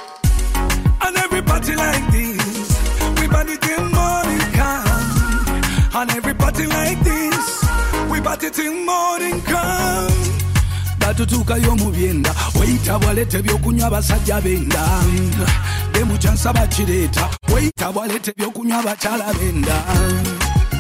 And 1.01 1.17
every 1.17 1.43
party 1.43 1.75
like 1.75 2.11
this, 2.11 2.81
we 3.21 3.29
party 3.29 3.57
till 3.57 3.85
morning 3.89 4.53
come. 4.53 5.95
And 5.95 6.11
every 6.11 6.35
party 6.35 6.67
like 6.67 7.01
this, 7.01 7.65
we 8.11 8.21
party 8.21 8.51
till 8.51 8.75
morning 8.85 9.41
come. 9.43 10.38
Batutuukayo 11.09 11.73
mu 11.81 11.89
byenda. 11.91 12.31
Weyita 12.61 12.99
bwalete 13.01 13.39
ebyokunywa 13.41 13.91
basajja 13.91 14.41
benda. 14.45 14.83
Demukyansa 15.93 16.53
bakireeta 16.53 17.25
weyita 17.53 17.93
bwalete 17.93 18.31
ebyokunywa 18.37 18.83
bakyala 18.83 19.33
benda. 19.39 19.77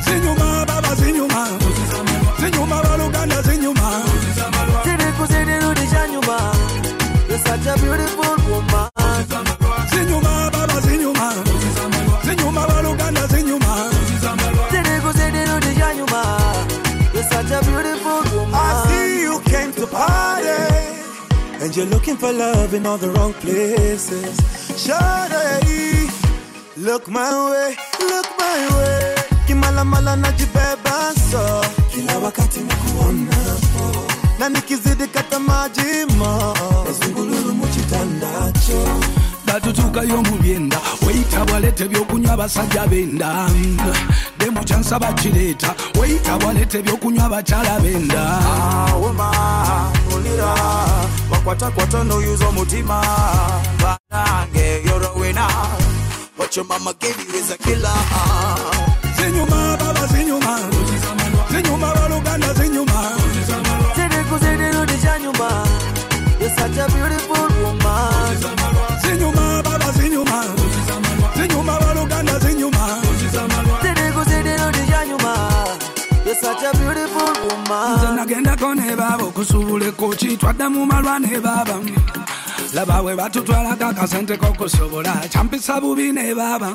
Zinyuma 0.05 0.67
baba 0.69 0.93
zinyuma. 1.01 1.43
Zinyuma 2.41 2.77
baluganda 2.85 3.43
zinyuma. 3.43 3.89
You're 7.29 7.39
such 7.39 7.67
a 7.67 7.75
beautiful 7.81 8.37
woman. 8.51 8.89
zinyuma 9.93 10.51
baba 10.53 10.81
zinyuma. 10.81 11.27
Zinyuma 12.25 12.63
baluganda 12.69 13.27
zinyuma. 13.33 13.73
You're 17.15 17.23
such 17.25 17.51
a 17.51 17.61
beautiful 17.65 18.08
to 19.79 19.87
party, 19.87 20.49
and 21.63 21.77
you're 21.77 21.87
looking 21.87 22.17
for 22.17 22.33
love 22.33 22.75
in 22.75 22.85
all 22.87 22.99
the 22.99 23.11
wrong 23.11 23.33
places. 23.35 24.37
Shawty, 24.83 26.11
look 26.77 27.09
my 27.09 27.31
way, 27.51 27.77
look 28.01 28.27
my 28.39 28.59
way. 28.77 29.15
Kimala 29.47 29.85
mala 29.85 30.17
najibeba 30.17 31.15
so, 31.31 31.63
kila 31.95 32.19
wakati 32.19 32.61
nikuonapo, 32.61 34.07
na 34.39 34.49
nikizidi 34.49 35.07
kata 35.07 35.39
maji 35.39 36.05
mo, 36.17 36.55
nazungululu 36.87 37.55
muchitandacho. 37.55 38.83
Batutuukayo 39.53 40.23
mu 40.23 40.37
byenda. 40.43 40.79
Weyita 41.07 41.45
bwalete 41.45 41.85
ebyokunywa 41.85 42.37
basajja 42.37 42.87
benda. 42.87 43.49
Demukyansa 44.39 44.99
bakireeta. 44.99 45.75
Weyita 46.01 46.39
bwalete 46.39 46.79
ebyokunywa 46.79 47.29
bakyala 47.29 47.81
benda. 47.81 48.23
Woma, 49.01 49.31
ulira, 50.17 50.55
wakwatakwata 51.31 52.05
noyuza 52.05 52.47
omutima. 52.49 53.03
Banange 53.81 54.85
you're 54.85 55.05
a 55.07 55.19
winner 55.19 55.49
what 56.37 56.55
your 56.57 56.65
mama 56.67 56.95
gave 57.01 57.17
you 57.19 57.39
is 57.39 57.51
a 57.51 57.57
killer. 57.59 57.99
Zinyuma 59.17 59.77
baba 59.79 60.07
zinyuma. 60.07 60.59
Zinyuma 61.51 61.95
baluganda 61.95 62.55
zinyuma. 62.55 62.99
You're 66.41 66.51
such 66.51 66.77
a 66.79 66.87
beautiful 66.95 67.48
such 76.41 76.63
a 76.63 76.71
beautiful 76.79 77.33
woman. 77.49 77.99
nze 77.99 78.09
nagendako 78.17 78.75
ne 78.75 78.97
baaba 78.97 79.25
okusuubula 79.25 79.87
ekkoki 79.87 80.37
twadda 80.37 80.71
mu 80.71 80.87
malwa 80.87 81.19
ne 81.19 81.41
baaba 81.41 81.77
laba 82.75 83.03
bwe 83.03 83.15
batutwalako 83.17 83.85
akasente 83.85 84.37
k'okusobola 84.37 85.13
kyampisa 85.33 85.81
bubi 85.81 86.13
ne 86.13 86.35
baaba 86.35 86.71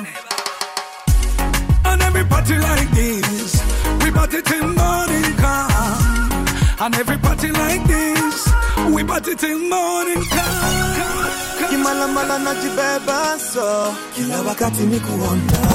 And 1.86 2.02
every 2.02 2.24
party 2.24 2.56
like 2.58 2.90
this, 2.90 3.62
we 4.02 4.10
party 4.10 4.40
till 4.42 4.66
morning 4.66 5.36
come. 5.36 6.32
And 6.80 6.94
every 6.96 7.18
party 7.18 7.50
like 7.52 7.84
this, 7.86 8.48
we 8.94 9.04
party 9.04 9.34
till 9.36 9.58
morning 9.58 10.22
come. 10.34 11.30
Kimala 11.70 12.06
mala 12.12 12.38
najibeba 12.38 13.38
so, 13.38 13.94
kila 14.14 14.42
wakati 14.42 14.82
nikuonapo, 14.82 15.73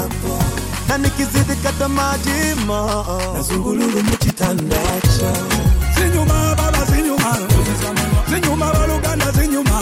na 0.90 0.98
nikizidi 0.98 1.54
kata 1.62 1.88
maji 1.88 2.54
mo, 2.66 3.04
nazungululu 3.34 4.02
muchitandacho. 4.02 5.32
Zinyuma 5.94 6.54
baba 6.56 6.84
zinyuma, 6.84 7.36
zinyuma 8.28 8.72
baluganda 8.72 9.30
zinyuma. 9.32 9.80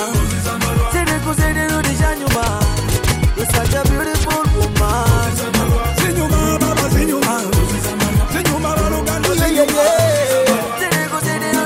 You're 3.36 3.46
such 3.46 3.74
a 3.74 3.82
beautiful 3.88 4.44
woman. 4.58 5.32
Zinyuma 5.96 6.58
baba 6.60 6.88
zinyuma, 6.94 7.40
zinyuma 8.32 8.76
baluganda 8.76 9.34
zinyuma. 9.34 9.82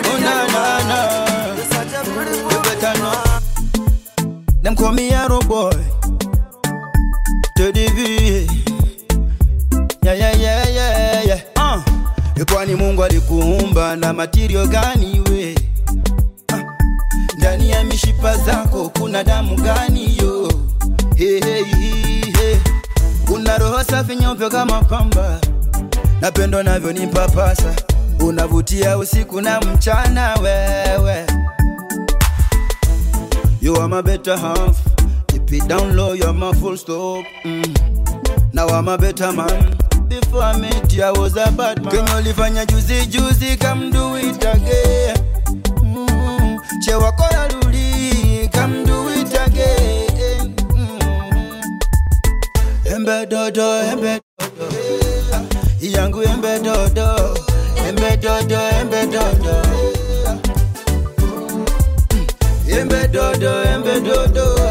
Oh, 0.04 0.18
na, 0.20 0.34
na, 0.52 0.62
na. 0.88 0.98
Na 13.96 14.12
matirio 14.12 14.66
gani 14.66 15.20
we? 15.30 15.54
Uh. 16.52 16.58
Ndani 17.38 17.70
ya 17.70 17.84
mishipa 17.84 18.36
zako 18.36 18.88
kuna 18.98 19.24
damu 19.24 19.56
gani 19.56 20.16
yo? 20.18 20.52
Hey, 21.16 21.40
hey, 21.40 21.64
hey. 21.64 22.56
Una 23.34 23.58
roho 23.58 23.84
safi 23.84 24.16
nyeupe 24.16 24.48
kama 24.48 24.82
pamba, 24.82 25.40
napendo 26.20 26.62
navyo 26.62 26.92
nipapasa, 26.92 27.74
unavutia 28.20 28.98
usiku 28.98 29.40
na 29.40 29.60
mchana 29.60 30.34
wewe. 30.34 31.26
You 33.60 33.76
are 33.76 33.88
my 33.88 34.02
better 34.02 34.36
half. 34.36 34.76
Keep 35.28 35.52
it 35.52 35.66
down 35.68 35.96
low, 35.96 36.14
you're 36.14 36.32
my 36.32 36.52
full 36.52 36.76
stop. 36.76 37.24
Mm. 37.44 38.52
Now 38.52 38.66
I'm 38.68 38.88
a 38.88 38.98
better 38.98 39.32
man. 39.32 39.76
Before 40.20 40.42
I 40.42 40.56
met 40.58 40.92
you, 40.92 41.04
I 41.04 41.10
was 41.10 41.36
a 41.36 41.50
bad 41.52 41.82
man. 41.82 41.90
Kenye 41.92 42.14
ulifanya 42.18 42.66
juzi 42.66 43.06
juzi, 43.06 43.56
come 43.56 43.90
do 43.90 44.16
it 44.16 44.44
again. 44.44 45.16
Mm. 45.82 46.58
Che 46.84 46.94
wako 46.94 47.24
rudi, 47.52 48.48
come 48.52 48.84
do 48.84 49.08
it 49.08 49.32
again. 49.34 50.54
Mm. 50.74 51.00
Embe 52.84 53.26
dodo, 53.26 53.82
embe 53.90 54.20
dodo. 54.38 54.66
Yangu 55.80 56.22
embe 56.22 56.58
dodo. 56.62 57.34
Embe 57.88 58.16
dodo, 58.20 58.60
embe 58.80 59.06
dodo. 59.06 59.62
Embe 62.68 63.08
dodo, 63.08 63.62
embe 63.64 64.00
dodo. 64.00 64.61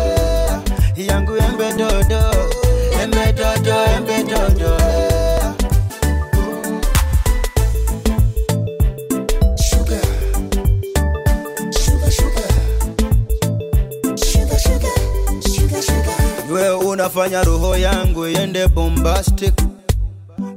We 17.13 17.27
roho 17.43 17.75
yangu 17.77 18.27
iende 18.27 18.67
bombastic. 18.67 19.53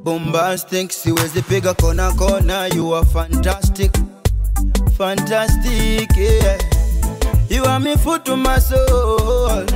Bombastic 0.04 0.92
siwezi 0.92 1.42
piga 1.42 1.74
kona 1.74 2.12
kona 2.12 2.68
you 2.68 2.94
are 2.94 3.04
fantastic. 3.04 3.90
Fantastic 4.96 6.08
yeah. 6.16 6.58
you 7.48 7.64
are 7.64 7.80
me 7.80 7.96
food 7.96 8.24
to 8.26 8.36
my 8.36 8.60
soul. 8.60 9.66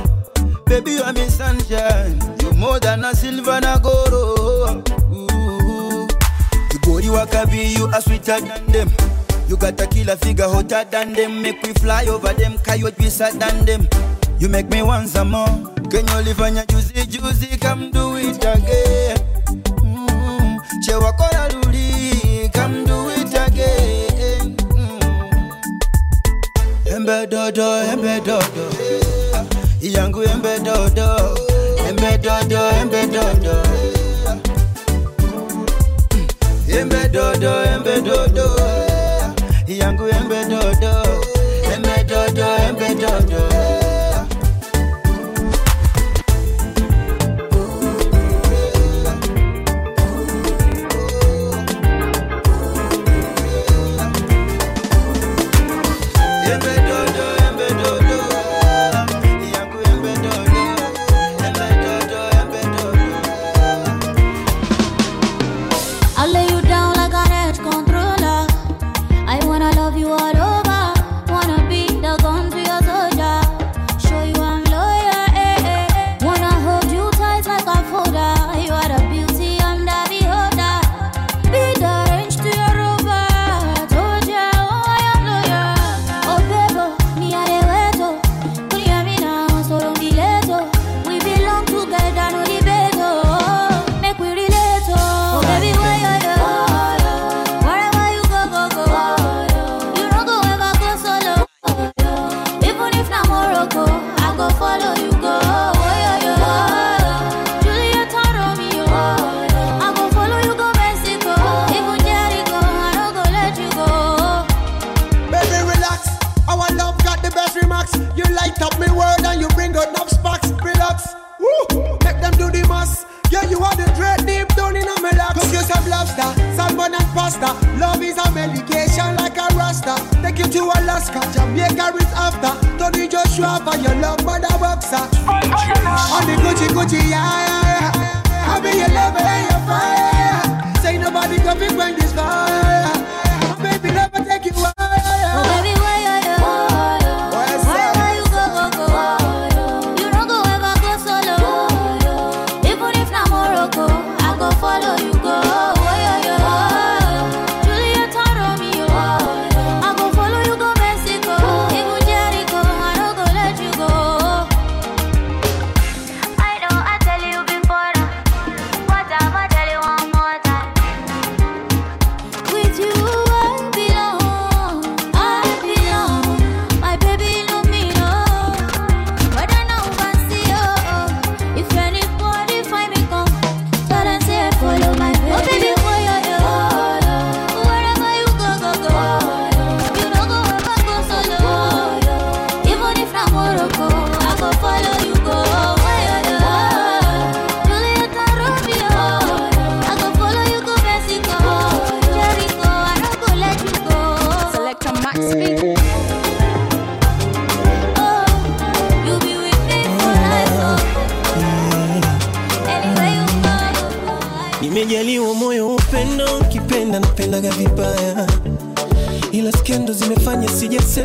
Baby 0.67 0.91
you 0.91 1.03
are 1.03 1.11
me 1.11 1.27
sunshine. 1.27 2.17
You 2.41 2.51
more 2.53 2.79
than 2.79 3.03
a 3.03 3.13
silver 3.13 3.59
na 3.59 3.77
goro 3.77 4.81
you 6.71 6.79
body 6.83 7.07
wakabi 7.07 7.77
you 7.77 7.87
are 7.87 8.01
sweeter 8.01 8.39
than 8.39 8.65
them. 8.67 8.89
You 9.49 9.57
got 9.57 9.81
a 9.81 9.87
killer 9.87 10.15
figure 10.15 10.47
hotter 10.47 10.85
than 10.89 11.11
them. 11.11 11.41
Make 11.41 11.61
we 11.61 11.73
fly 11.73 12.05
over 12.05 12.31
them 12.31 12.57
coyote 12.59 12.95
beside 12.97 13.33
than 13.33 13.65
them 13.65 13.89
you 14.39 14.49
make 14.49 14.69
me 14.69 14.81
want 14.81 15.09
some 15.09 15.31
more. 15.31 15.47
Kenya 15.89 16.17
ulifanya 16.17 16.65
juzi 16.65 17.05
juzi 17.07 17.57
come 17.59 17.91
do 17.91 18.15
it 18.17 18.43
again. 18.45 19.17
Mm. 19.83 20.59
che 20.85 20.93
wakora 20.93 21.47
rudi 21.53 22.49
come 22.53 22.85
do 22.85 23.09
it 23.09 23.33
again. 23.35 24.55
Mm. 24.75 24.99
embe 26.95 27.27
dodo 27.27 27.83
embe 27.91 28.19
dodo. 28.25 28.65
Yangu 29.81 30.23
embe 30.23 30.59
dodo. 30.63 31.35
Embe 31.87 32.17
dodo 32.21 32.58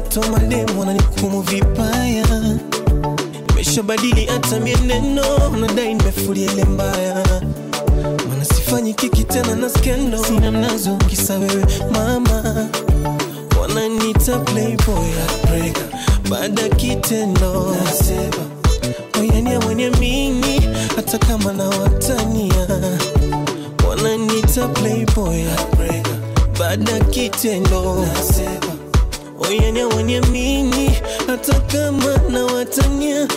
hata 0.04 0.20
mwalimu 0.30 0.80
wananihukumu 0.80 1.42
vibaya, 1.42 2.26
nimeshabadili 3.48 4.26
hata 4.26 4.60
mienendo, 4.60 5.24
nadai 5.60 5.94
nimefulia 5.94 6.52
ile 6.52 6.64
mbaya, 6.64 7.24
mana 8.28 8.44
sifanyi 8.44 8.94
kiki 8.94 9.24
tena 9.24 9.54
na 9.56 9.68
skendo, 9.70 10.24
sina 10.24 10.50
mnazo. 10.52 10.96
Kisa 10.96 11.38
wewe 11.38 11.64
mama, 11.92 12.66
wananiita 13.60 14.38
playboy 14.38 15.04
heartbreaker 15.16 15.84
baada 16.30 16.68
kitendo, 16.68 17.76
nasema 17.84 18.44
wayania 19.18 19.60
mwenye 19.60 19.90
mimi 19.90 20.60
hata 20.96 21.18
kama 21.18 21.52
na 21.52 21.68
watania 21.68 22.66
wananiita 23.88 24.68
playboy 24.68 25.42
heartbreaker 25.42 26.16
baada 26.58 27.00
kitendo, 27.00 28.06
nasema 28.14 28.63
wayanya 29.48 29.86
wanye 29.88 30.20
hata 31.26 31.60
kama 31.60 32.16
na 32.30 32.44
watania 32.44 33.28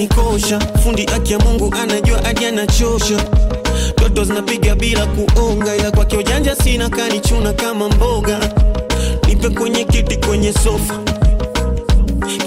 ananikosha, 0.00 0.58
fundi 0.82 1.06
akia 1.16 1.38
Mungu 1.38 1.74
anajua 1.82 2.22
hadi 2.22 2.46
anachosha. 2.46 3.20
Toto 3.94 4.24
zinapiga 4.24 4.74
bila 4.74 5.06
kuonga, 5.06 5.76
ila 5.76 5.90
kwake 5.90 6.16
ujanja 6.16 6.56
sina, 6.56 6.88
kanichuna 6.88 7.52
kama 7.52 7.88
mboga. 7.88 8.38
Nipe 9.28 9.48
kwenye 9.48 9.84
kiti, 9.84 10.16
kwenye 10.16 10.52
sofa, 10.52 10.94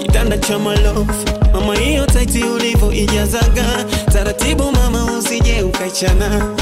kitanda 0.02 0.38
cha 0.38 0.58
malofu. 0.58 1.14
Mama, 1.52 1.74
hiyo 1.76 2.06
taiti 2.06 2.44
ulivo 2.44 2.92
ijazaga 2.92 3.64
taratibu, 4.12 4.72
mama 4.72 5.18
usije 5.18 5.62
ukaichana, 5.62 6.54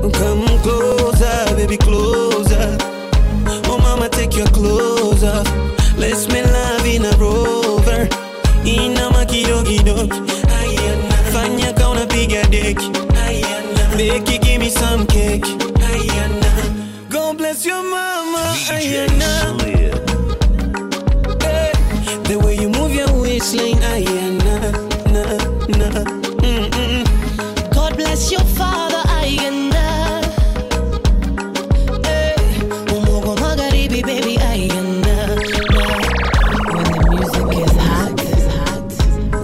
come 0.00 0.58
closer 0.62 1.54
baby 1.56 1.76
closer, 1.76 2.78
oh 3.70 3.78
mama 3.78 4.08
take 4.08 4.38
your 4.38 4.48
closer, 4.50 5.42
let's 5.98 6.28
make 6.28 6.46
up. 9.98 10.10
Fanya 11.32 11.76
gonna 11.78 12.06
be 12.06 12.24
a 12.36 12.42
dick. 12.48 12.78
Becky, 13.96 14.38
give 14.38 14.60
me 14.60 14.70
some 14.70 15.06
cake. 15.06 15.44
God 17.08 17.36
bless 17.38 17.66
your 17.66 17.82
mama. 17.82 18.42
Ayana. 18.70 19.32
Hey, 21.42 21.72
the 22.28 22.38
way 22.44 22.54
you 22.56 22.68
move 22.68 22.94
your 22.94 23.12
waistline, 23.20 23.82
Ayana. 23.92 24.27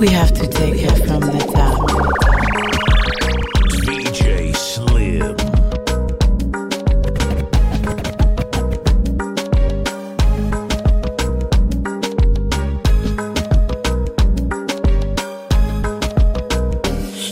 We 0.05 0.11
have 0.11 0.35
to 0.35 0.47
take 0.47 0.75
it 0.83 0.99
from 1.07 1.21
the 1.21 1.39
top. 1.55 1.89
DJ 3.87 4.55
Slim. 4.55 5.35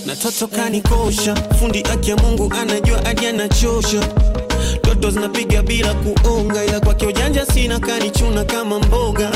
Na 0.06 0.14
toto 0.16 0.46
kanikosha, 0.48 1.34
fundi 1.58 1.82
aki 1.92 2.14
Mungu 2.14 2.52
anajua 2.60 3.04
adi 3.06 3.26
anachosha 3.26 4.00
ndoto 4.84 5.10
zinapiga 5.10 5.62
bila 5.62 5.94
kuonga, 5.94 6.64
ila 6.64 6.80
kwake 6.80 7.06
ujanja 7.06 7.46
sina, 7.46 7.78
kanichuna 7.80 8.44
kama 8.44 8.78
mboga, 8.80 9.30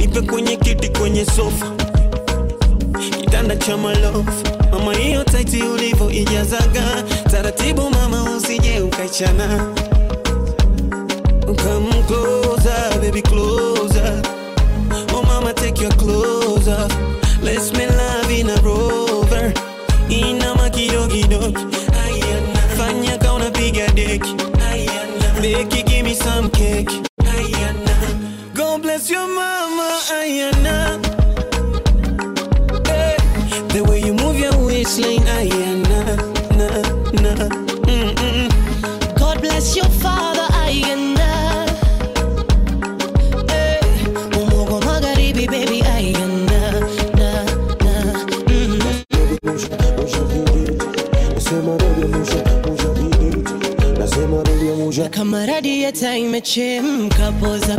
nipe 0.00 0.20
kwenye 0.20 0.56
kiti, 0.56 0.88
kwenye 0.88 1.24
sofa 1.26 1.81
kitanda 3.32 3.56
cha 3.56 3.76
malofu. 3.76 4.32
Mama, 4.70 4.94
hiyo 4.94 5.24
taiti 5.24 5.62
ulivyo 5.62 6.10
ijazaga 6.10 7.02
taratibu 7.30 7.90
mama, 7.90 8.36
usije 8.36 8.80
ukaichana 8.80 9.66
Come 11.46 12.02
closer, 12.06 13.00
baby 13.00 13.22
closer. 13.22 14.22
Oh 15.14 15.22
mama, 15.22 15.52
take 15.54 15.80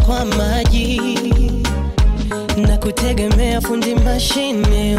Kwa 0.05 0.25
maji 0.25 1.01
na 2.57 2.77
kutegemea 2.77 3.61
fundi 3.61 3.95
mashine. 3.95 4.97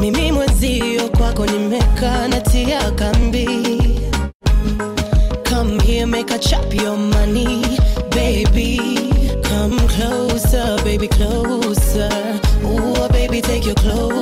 Mimi 0.00 0.32
kwako 1.08 1.46
nimekaa 1.46 2.28
kambi. 2.90 3.46
Come 5.48 5.78
here, 5.84 6.06
make 6.06 6.30
a 6.34 6.38
chop 6.38 6.74
your 6.74 6.96
money, 6.96 7.62
baby. 8.10 8.80
Come 9.42 9.78
closer, 9.86 10.76
baby, 10.84 11.06
closer. 11.08 12.10
Ooh, 12.64 13.08
baby, 13.12 13.40
take 13.40 13.64
your 13.64 13.76
clothes 13.76 14.17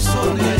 soleil. 0.00 0.57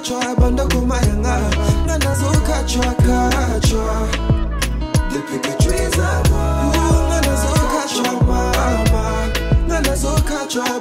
kachwa 0.00 0.34
banda 0.40 0.64
kumayanga. 0.66 1.40
Ngana 1.84 2.14
zo 2.14 2.30
kachwa 2.46 2.94
kachwa 2.94 4.08
lipika 5.12 5.52
chweza 5.54 6.08
ngana 7.08 7.34
zo 7.42 7.52
kachwa 7.72 8.12
mama 8.26 9.28
kachwa 10.28 10.79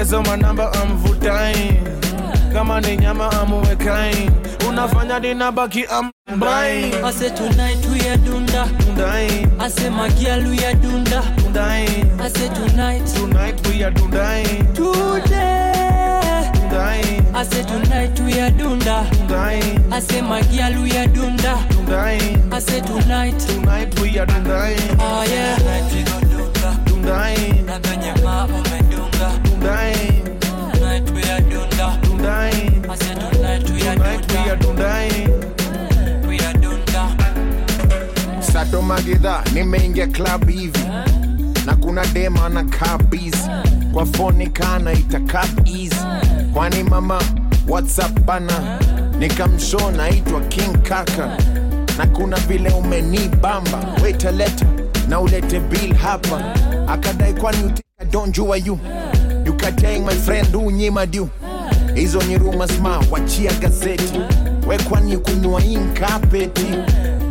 Tatazama 0.00 0.36
namba, 0.36 0.72
I'm 0.76 0.96
vutain. 0.96 1.76
Kama 2.54 2.80
ni 2.80 2.96
nyama, 2.96 3.28
I'm 3.32 3.52
wekain. 3.62 4.30
Unafanya 4.66 5.20
ninabaki, 5.20 5.84
I'm 5.90 6.10
buying. 6.40 6.94
I 7.04 7.10
say 7.10 7.28
tonight 7.28 7.84
we 7.84 8.00
are 8.08 8.16
dunda. 8.16 8.64
Dundain. 8.80 9.60
I 9.60 9.68
say 9.68 9.90
my 9.90 10.08
girl 10.08 10.48
we 10.48 10.64
are 10.64 10.72
dunda. 10.72 11.20
Dundain. 11.42 12.18
I 12.18 12.28
say 12.28 12.48
tonight. 12.48 13.06
Tonight 13.14 13.66
we 13.68 13.82
are 13.84 13.90
dundain. 13.90 14.74
Today. 14.74 15.70
I 17.34 17.42
say 17.44 17.62
tonight 17.62 18.18
we 18.20 18.40
are 18.40 18.50
dunda. 18.52 19.04
Dundain. 19.28 19.92
I 19.92 20.00
say 20.00 20.22
my 20.22 20.40
girl 20.44 20.82
we 20.82 20.96
are 20.96 21.08
dunda. 21.08 21.58
Dundain. 21.68 22.50
I 22.50 22.58
say 22.58 22.80
tonight. 22.80 23.38
Tonight 23.38 24.00
we 24.00 24.18
are 24.18 24.24
dundain. 24.24 24.78
Oh 24.98 25.02
ah, 25.02 25.24
yeah. 25.24 25.56
Tonight 25.58 25.92
we 25.92 26.02
go 26.04 26.20
dunga. 26.32 26.84
Dundain. 26.86 27.60
Magedha 38.82 39.42
nimeingia 39.54 40.06
club 40.06 40.48
hivi. 40.50 40.78
Na 41.66 41.76
kuna 41.76 42.06
dema 42.06 42.48
na 42.48 42.64
kabizi 42.64 43.48
kwa 43.92 44.06
foni 44.06 44.46
kana 44.46 44.92
itakap 44.92 45.48
kwani 46.52 46.82
mama 46.82 47.22
whatsapp 47.68 48.20
bana? 48.20 48.78
Nikamsho 49.18 49.90
naitwa 49.90 50.40
king 50.40 50.82
kaka. 50.82 51.36
Na 51.98 52.06
kuna 52.06 52.36
vile 52.36 52.70
umenibamba. 52.70 53.78
Wetaleta 54.02 54.66
na 55.08 55.20
ulete 55.20 55.60
bill 55.60 55.94
hapa. 55.94 56.54
Akadai 56.88 57.34
kwani 57.34 57.64
utika 57.64 58.04
donjua 58.10 58.56
you 58.56 58.78
you 59.50 59.56
kateng 59.56 60.04
my 60.04 60.14
friend 60.14 60.54
unyima 60.56 61.06
du 61.06 61.28
hizo 61.94 62.22
ni 62.22 62.38
rumors 62.38 62.78
ma 62.80 63.02
wachia 63.10 63.52
gazeti 63.52 64.20
we 64.66 64.78
kwani 64.78 65.16
kunywa 65.18 65.64
inkapeti 65.64 66.66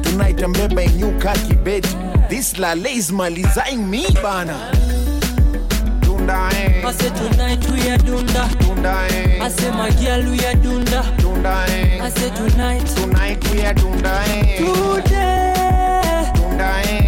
tonight 0.01 0.47
mbeba 0.47 0.83
inyuka 0.83 1.33
kibeti 1.33 1.97
this 2.29 2.57
lale 2.57 2.93
is 2.93 3.11
malizaing 3.11 3.77
me 3.89 4.03
bana 4.23 4.55
Dundae, 6.01 6.83
I 6.83 6.91
say 6.91 7.09
tonight 7.09 7.69
we 7.71 7.89
are 7.89 7.97
dunda. 7.97 8.49
dundae, 8.59 9.39
I 9.39 9.49
say 9.49 9.71
my 9.71 9.89
girl 9.91 10.29
we 10.31 10.45
are 10.45 10.55
dunda. 10.55 11.01
dundae. 11.17 12.01
I 12.01 12.09
say 12.09 12.29
tonight. 12.35 12.85
Tonight 12.87 13.51
we 13.51 13.61
are 13.65 13.73
dundae, 13.73 14.57
Today. 14.57 15.48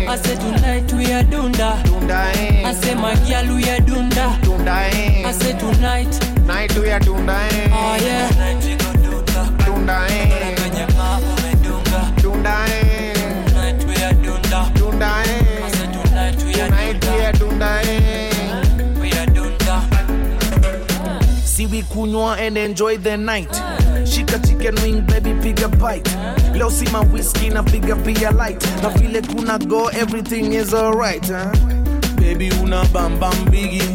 I 0.07 0.15
say 0.17 0.35
tonight 0.35 0.91
we 0.93 1.05
are 1.13 1.23
dunda. 1.23 1.81
dunda 1.83 2.31
eh. 2.35 2.63
I 2.67 2.73
say 2.73 2.95
my 2.95 3.15
girl 3.27 3.55
we 3.55 3.63
are 3.69 3.79
dunda. 3.79 4.37
dundae. 4.41 4.91
Eh. 4.93 5.27
I 5.27 5.31
say 5.31 5.57
tonight. 5.57 6.13
Night 6.45 6.77
we 6.77 6.89
are 6.91 6.99
dundae, 6.99 7.51
eh. 7.51 7.69
Oh 7.71 7.95
yeah. 8.01 8.29
Tonight 8.29 8.63
we 8.65 8.75
go 8.75 8.91
dunda. 9.03 9.41
Dundae, 9.65 10.50
We 21.71 21.83
kunywa 21.83 22.37
and 22.37 22.57
enjoy 22.57 22.97
the 22.97 23.15
night. 23.15 23.47
Shika 24.03 24.45
chicken 24.45 24.75
wing 24.83 25.05
baby 25.05 25.31
piga 25.41 25.69
bite. 25.79 26.05
Leo 26.53 26.69
si 26.69 26.85
whiskey 27.13 27.49
na 27.49 27.63
piga 27.63 27.95
pia 28.03 28.31
light. 28.31 28.61
Na 28.81 28.89
vile 28.89 29.21
kuna 29.21 29.57
go 29.57 29.87
everything 29.87 30.51
is 30.51 30.73
alright. 30.73 31.25
Huh? 31.25 31.49
Baby 32.17 32.51
una 32.61 32.83
bam 32.91 33.17
bam 33.19 33.45
bigi. 33.45 33.87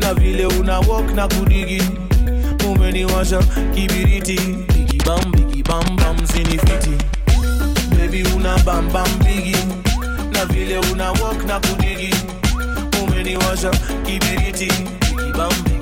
Na 0.00 0.14
vile 0.14 0.46
una 0.58 0.80
walk 0.88 1.12
na 1.14 1.28
kudigi. 1.28 1.82
Umeniwasha 2.66 3.42
kibiriti. 3.74 4.38
Bigi 4.72 4.98
bam 5.04 5.32
bigi 5.32 5.62
bam 5.62 5.96
bam 5.96 6.16
sinifiti. 6.26 6.96
Baby 7.90 8.22
una 8.34 8.56
bam 8.64 8.88
bam 8.90 9.18
bigi. 9.18 9.56
Na 10.32 10.46
vile 10.46 10.78
una 10.90 11.12
walk 11.20 11.44
na 11.44 11.60
kudigi. 11.60 12.14
Umeniwasha 13.02 13.70
kibiriti. 14.06 14.66
Bigi 14.66 15.32
bam 15.36 15.52
bigi 15.64 15.81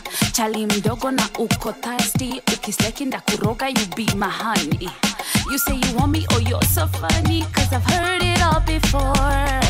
chali 0.41 0.65
mdogo 0.65 1.11
na 1.11 1.29
uko 1.39 1.71
thirsty. 1.71 2.41
Ukisleki 2.53 3.05
ndakuroga 3.05 3.67
you 3.69 3.85
be 3.95 4.05
my 4.15 4.27
honey. 4.29 4.89
You 5.51 5.57
say 5.59 5.75
you 5.75 5.97
want 5.97 6.11
me 6.13 6.25
oh 6.31 6.39
you're 6.39 6.65
so 6.65 6.87
funny 6.87 7.45
cause 7.53 7.71
i've 7.71 7.85
heard 7.85 8.23
it 8.23 8.41
all 8.41 8.59
before. 8.61 9.61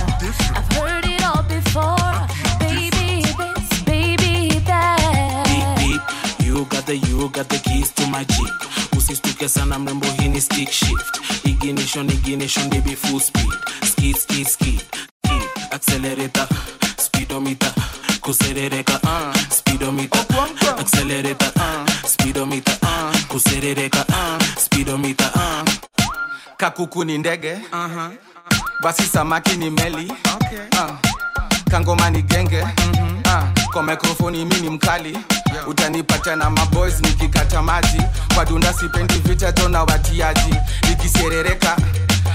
I've 0.56 0.74
heard 0.78 1.06
it 1.06 1.24
all 1.26 1.44
before. 1.44 2.28
Baby 2.60 3.24
this 3.38 3.84
baby 3.84 4.62
that. 4.66 5.76
Beep, 5.78 6.00
beep. 6.40 6.48
You 6.48 6.64
got 6.66 6.86
the 6.86 6.96
you 6.96 7.28
got 7.30 7.50
the 7.50 7.58
keys 7.58 7.92
to 7.92 8.08
my 8.08 8.24
jeep 8.24 8.54
usistuke 8.98 9.50
sana 9.50 9.80
mrembo 9.80 10.08
hii 10.20 10.28
ni 10.30 10.42
stick 10.42 10.72
shift. 10.72 11.20
Ignition 11.44 12.10
ignition 12.10 12.70
baby 12.70 12.96
full 12.96 13.20
speed. 13.20 13.54
Skid 13.84 14.16
skid 14.18 14.48
skid 14.48 14.82
accelerator 15.72 16.48
speedometer 16.98 17.74
kuserereka 18.22 19.00
uh, 19.04 19.36
speedometer 19.50 20.26
accelerator 20.80 21.52
uh, 21.56 21.86
speedometer 22.06 22.76
uh, 22.82 23.16
kuserereka 23.28 24.06
uh, 24.10 24.42
speedometer 24.58 25.32
uh. 25.36 25.70
kakuku 26.58 27.04
ni 27.06 27.18
ndege 27.18 27.58
uh-huh. 27.72 28.10
basi 28.84 29.04
samaki 29.04 29.58
ni 29.58 29.70
meli 29.70 30.14
okay. 30.36 30.60
uh. 30.82 30.92
kangoma 31.72 32.10
ni 32.10 32.22
genge 32.22 32.64
mm-hmm. 32.64 33.18
uh. 33.26 33.72
kwa 33.74 33.84
mikrofoni 33.84 34.46
mi 34.46 34.56
ni 34.56 34.70
mkali 34.70 35.18
yeah. 35.54 35.68
utanipata 35.70 36.36
na 36.36 36.50
maboys 36.50 37.00
nikikata 37.02 37.62
maji 37.62 38.02
kwa 38.36 38.46
dunda 38.46 38.74
sipendi 38.74 39.14
vita 39.14 39.54
tona 39.54 39.84
watiaji 39.84 40.56
ikiserereka 40.92 41.78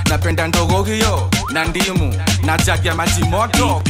napenda 0.09 0.49
ndogo 0.49 0.83
hiyo 0.85 1.31
na 1.53 1.65
ndimu 1.65 2.15
na 2.45 2.59
jagi 2.59 2.89
ya 2.89 2.95
maji 2.95 3.25
moto. 3.25 3.83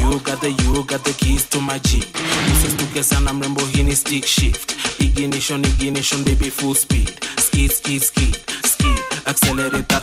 You 0.00 0.20
got 0.20 0.40
the 0.40 0.48
you 0.50 0.84
got 0.84 1.02
the 1.04 1.12
keys 1.12 1.48
to 1.48 1.60
my 1.60 1.78
jeep 1.80 2.16
usistuke 2.52 3.02
sana 3.02 3.32
mrembo 3.32 3.60
hii 3.66 3.82
ni 3.82 3.96
stick 3.96 4.26
shift. 4.26 4.72
Ignition 4.98 5.64
ignition 5.64 6.24
baby 6.24 6.50
full 6.50 6.74
speed. 6.74 7.10
Skid 7.46 7.70
skid 7.72 8.02
skid 8.02 8.36
skid 8.72 8.98
accelerator. 9.26 10.00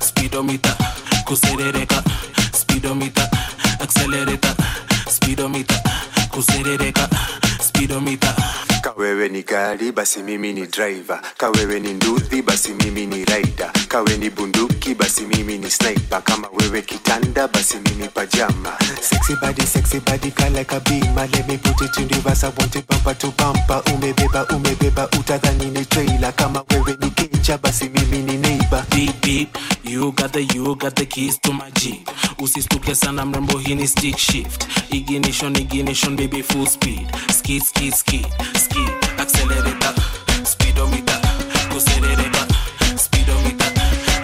Speedometer 0.00 0.76
kuserereka. 1.24 2.02
Speedometer 2.52 3.28
accelerator. 3.80 4.54
Speedometer 5.10 5.80
kuserereka. 6.30 7.08
Speedometer 7.68 8.34
kawewe 8.82 9.28
ni 9.28 9.42
gari 9.42 9.92
basi 9.92 10.22
mimi 10.22 10.52
ni 10.52 10.66
driver. 10.66 11.20
Kawewe 11.36 11.80
ni 11.80 11.92
nduthi 11.92 12.42
basi 12.42 12.72
mimi 12.74 13.06
ni 13.06 13.24
rider. 13.24 13.70
Kawe 13.88 14.16
ni 14.16 14.30
bunduki 14.30 14.94
basi 14.94 15.22
mimi 15.22 15.58
ni 15.58 15.70
sniper. 15.70 16.22
Kama 16.22 16.48
wewe 16.52 16.82
kitanda 16.82 17.48
basi 17.48 17.76
mimi 17.78 18.08
pajama. 18.08 18.78
Sexy 19.00 19.34
body 19.40 19.66
sexy 19.66 20.00
body 20.00 20.30
fly 20.30 20.48
like 20.50 20.72
let 20.72 21.48
me 21.48 21.58
put 21.58 21.80
it 21.82 21.96
in 21.98 22.08
reverse. 22.08 22.44
I 22.44 22.48
want 22.48 22.76
it 22.76 22.86
bumper 22.86 23.14
to 23.14 23.30
bumper. 23.32 23.82
Umebeba 23.94 24.46
umebeba 24.48 25.08
utadhani 25.18 25.66
ni 25.70 25.84
trailer. 25.84 26.32
Kama 26.36 26.64
wewe 26.70 26.96
ni 27.00 27.10
kecha 27.10 27.58
basi 27.58 27.88
mimi 27.88 28.18
ni 28.18 28.36
neighbor. 28.38 28.84
Beep 28.90 29.20
beep. 29.22 29.58
You 29.84 30.12
got 30.12 30.32
the 30.32 30.42
you 30.54 30.76
got 30.76 30.94
the 30.94 31.06
keys 31.06 31.38
to 31.40 31.52
my 31.52 31.70
jeep 31.74 32.08
usistuke 32.38 32.94
sana 32.94 33.24
mrembo 33.26 33.58
hii 33.58 33.74
ni 33.74 33.88
stick 33.88 34.16
shift. 34.18 34.66
Ignition 34.90 35.56
ignition 35.56 36.16
baby 36.16 36.42
full 36.42 36.66
speed. 36.66 37.06
Skid 37.38 37.62
skid 37.62 37.94
skid 37.94 38.26
skid 38.54 38.69
accelerator 39.18 39.94
speedometer 40.44 41.20
kuserereka 41.72 42.42
speedometer 42.96 43.72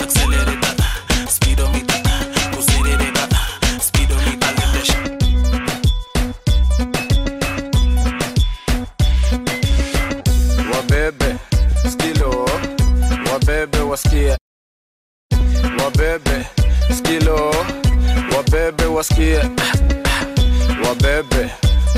accelerator 0.03 0.75
speedometer 1.29 2.01
kuserereka 2.57 3.29
speedometer 3.81 4.53
wabebe 10.73 11.37
skilo 11.91 12.49
wabebe 13.33 13.79
wasikie 13.81 14.37
wabebe 15.85 16.47
skilo 16.99 17.55
wabebe 18.37 18.85
wasikie 18.85 19.39
wabebe 20.89 21.51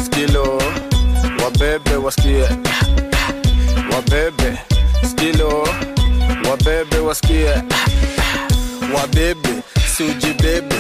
skilo 0.05 0.43
wabebe 0.43 0.88
wasikie. 2.05 2.49
Wabebe 3.93 4.59
skilo. 5.11 5.69
Wabebe 6.51 6.99
wasikie. 6.99 7.51
Wabebe 8.95 9.49
siujibebe 9.97 10.77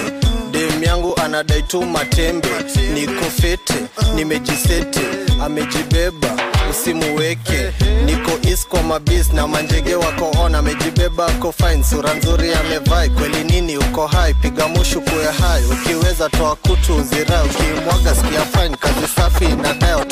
dem 0.53 0.83
yangu 0.83 1.17
anadai 1.25 1.63
tu 1.63 1.83
matembe. 1.83 2.49
Niko 2.95 3.25
fete 3.41 3.75
nimejisete. 4.15 5.01
Amejibeba 5.45 6.29
usimuweke 6.71 7.73
niko 8.05 8.31
is 8.49 8.67
mabis 8.89 9.33
na 9.33 9.47
manjege 9.47 9.95
wako 9.95 10.31
on. 10.45 10.55
Amejibeba 10.55 11.27
ako 11.27 11.53
fine. 11.53 11.85
Sura 11.85 12.15
nzuri 12.15 12.55
amevai. 12.55 13.11
Kweli 13.11 13.45
nini 13.45 13.77
uko 13.79 14.07
hai? 14.07 14.35
Piga 14.35 14.69
mushu 14.69 15.01
kuya 15.01 15.33
hai. 15.33 15.63
Ukiweza 15.65 16.29
toa 16.29 16.57
kutu 16.57 16.97
uzirai. 16.97 17.47
Ukimwaga 17.49 18.15
sikia 18.15 18.45
fine. 18.45 18.77
Kazi 18.77 19.07
safi 19.17 19.45
watoto 19.45 20.08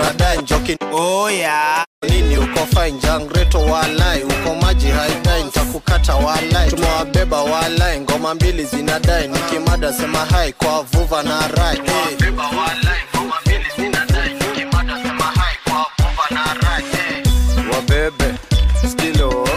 tunadai 0.00 0.38
njoki 0.38 0.76
oh 0.92 1.30
yeah. 1.30 1.84
nini 2.08 2.36
uko 2.38 2.66
fine? 2.66 2.98
Jangreto 3.02 3.58
walai 3.60 4.22
uko 4.22 4.54
maji 4.54 4.86
haidai 4.88 5.44
nitakukata 5.44 6.14
walai 6.14 6.70
tumewabeba 6.70 7.42
walai. 7.42 8.00
Ngoma 8.00 8.34
mbili 8.34 8.64
zinadai 8.64 9.28
nikimada 9.28 9.92
sema 9.92 10.18
hai 10.24 10.52
kwa 10.52 10.82
vuva 10.82 11.22
na 11.22 11.48
rai. 11.48 11.76
Hey. 11.76 12.30
wabebe 17.72 18.34
skilo. 18.90 19.48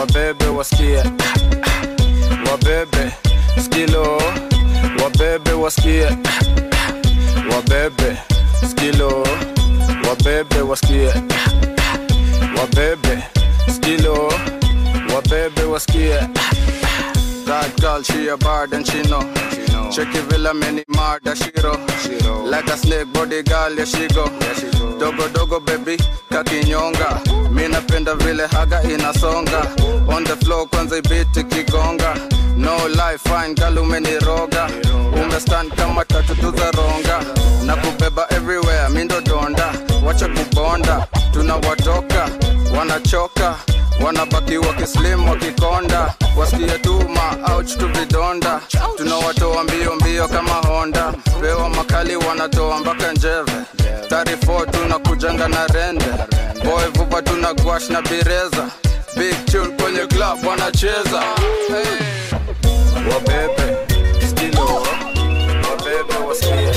Wabebe 0.00 0.44
wasikie. 0.46 1.02
Wabebe 2.50 3.12
skilo. 3.64 4.22
Wabebe 5.02 5.52
wasikie. 5.52 6.08
Wabebe 7.54 8.16
skilo 8.70 9.26
wabebe 10.28 10.60
wasikie 10.60 11.12
wabebe 12.60 13.22
skilo 13.74 14.32
wabebe 15.14 15.62
wasikie 15.62 16.20
That 17.46 17.80
girl, 17.80 18.02
she 18.02 18.28
a 18.28 18.36
bad 18.36 18.74
and 18.74 18.86
she 18.86 19.00
know. 19.08 19.22
Check 19.90 20.14
it 20.14 20.22
villa 20.28 20.52
many 20.52 20.84
marda 20.88 21.34
shiro. 21.34 21.72
Like 22.44 22.66
a 22.68 22.76
snake 22.76 23.10
body 23.14 23.42
girl, 23.42 23.72
yeah 23.72 23.86
she 23.86 24.06
go. 24.08 24.26
Dogo 24.98 25.28
dogo 25.32 25.58
baby, 25.60 25.96
kakinyonga. 26.30 27.24
Mi 27.50 27.66
napenda 27.68 28.14
vile 28.16 28.46
haga 28.48 28.82
inasonga. 28.82 29.64
On 30.14 30.24
the 30.24 30.36
floor 30.44 30.66
kwanza 30.68 30.98
ibiti 30.98 31.42
kigonga. 31.44 32.14
No 32.58 32.76
life 32.88 33.22
fine 33.22 33.54
girl 33.54 33.78
umeniroga. 33.78 34.68
Umestand 35.14 35.74
kama 35.74 36.04
tatu 36.04 36.34
tu 36.34 36.50
za 36.54 36.70
ronga. 36.72 37.24
Na 37.64 37.76
kubeba 37.76 38.26
everywhere, 38.30 38.88
mi 38.90 39.04
ndo 39.04 39.20
donda. 39.22 39.72
Wacha 40.08 40.28
kubonda, 40.28 41.06
tunawatoka, 41.32 42.28
wanachoka 42.78 43.54
wanabaki 44.04 44.58
wakislim 44.58 45.28
wakikonda. 45.28 46.14
Wasikie 46.36 46.78
tuma 46.78 47.36
auch 47.46 47.64
tu 47.66 47.90
tunawatoa 48.96 49.64
mbio 49.64 49.94
mbio 49.94 50.28
kama 50.28 50.52
honda. 50.54 51.12
Pewa 51.40 51.68
makali 51.68 52.16
wanatoa 52.16 52.78
mpaka 52.78 53.12
njeve. 53.12 53.52
34 54.08 54.70
tunakujanga 54.70 55.48
na 55.48 55.66
rende. 55.66 56.04
Boy 56.64 56.84
vupa 56.94 57.22
tuna 57.22 57.54
gwash 57.54 57.90
na 57.90 58.02
bireza. 58.02 58.66
Big 59.16 59.44
tune 59.44 59.68
kwenye 59.82 60.06
club 60.06 60.46
wanacheza. 60.46 61.22
Hey. 61.68 61.98
wabebe 63.12 63.76
stilo 64.30 64.82
wabebe 65.70 66.26
wasikie 66.28 66.72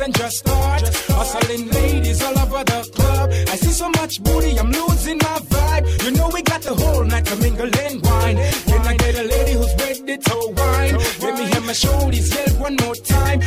and 0.00 0.14
just 0.14 0.38
start 0.38 0.82
hustling 1.08 1.68
ladies 1.68 2.22
all 2.22 2.38
over 2.38 2.64
the 2.64 2.90
club. 2.94 3.30
I 3.30 3.56
see 3.56 3.70
so 3.70 3.88
much 3.90 4.22
booty, 4.22 4.58
I'm 4.58 4.70
losing 4.70 5.18
my 5.18 5.38
vibe. 5.52 6.04
You 6.04 6.10
know 6.12 6.30
we 6.32 6.42
got 6.42 6.62
the 6.62 6.74
whole 6.74 7.04
night 7.04 7.26
to 7.26 7.36
mingle 7.36 7.70
and 7.84 8.02
wine. 8.02 8.36
Can 8.66 8.86
I 8.86 8.96
get 8.96 9.14
a 9.18 9.24
lady 9.24 9.52
who's 9.52 9.74
ready 9.76 10.16
to 10.18 10.36
wine? 10.56 10.94
Let 11.20 11.38
me 11.38 11.44
hear 11.52 11.60
my 11.60 11.72
shoulders 11.72 12.34
yell 12.34 12.48
one 12.60 12.76
more 12.76 12.94
time. 12.94 13.40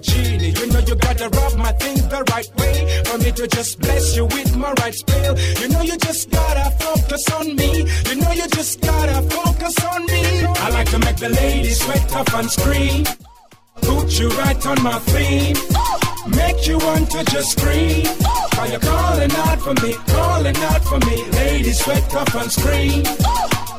Genie. 0.00 0.50
You 0.50 0.66
know 0.72 0.80
you 0.80 0.94
gotta 0.96 1.28
rub 1.28 1.56
my 1.56 1.72
things 1.72 2.06
the 2.08 2.22
right 2.32 2.50
way 2.58 3.02
for 3.04 3.18
me 3.18 3.32
to 3.32 3.46
just 3.48 3.80
bless 3.80 4.16
you 4.16 4.24
with 4.26 4.56
my 4.56 4.72
right 4.80 4.94
spell. 4.94 5.38
You 5.60 5.68
know 5.68 5.82
you 5.82 5.96
just 5.98 6.30
gotta 6.30 6.70
focus 6.78 7.24
on 7.32 7.56
me. 7.56 7.86
You 8.08 8.16
know 8.16 8.32
you 8.32 8.48
just 8.48 8.80
gotta 8.80 9.22
focus 9.28 9.76
on 9.92 10.06
me. 10.06 10.44
I 10.44 10.70
like 10.70 10.90
to 10.90 10.98
make 10.98 11.16
the 11.16 11.28
ladies 11.28 11.80
sweat 11.80 12.14
up 12.14 12.32
and 12.34 12.50
scream. 12.50 13.04
Put 13.82 14.18
you 14.18 14.28
right 14.30 14.66
on 14.66 14.82
my 14.82 14.98
theme. 14.98 15.56
Make 16.28 16.66
you 16.66 16.78
want 16.78 17.10
to 17.12 17.24
just 17.24 17.52
scream. 17.52 18.06
Are 18.58 18.68
you 18.68 18.78
calling 18.78 19.30
out 19.32 19.60
for 19.60 19.74
me? 19.82 19.94
Calling 20.08 20.56
out 20.56 20.82
for 20.84 20.98
me. 21.06 21.24
Ladies, 21.30 21.78
sweat 21.84 22.14
up 22.14 22.34
and 22.34 22.50
scream. 22.50 23.04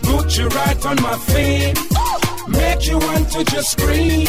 Put 0.03 0.37
you 0.37 0.47
right 0.47 0.85
on 0.85 1.01
my 1.01 1.15
theme. 1.27 1.75
Make 2.47 2.87
you 2.87 2.97
want 2.97 3.31
to 3.31 3.43
just 3.43 3.71
scream. 3.71 4.27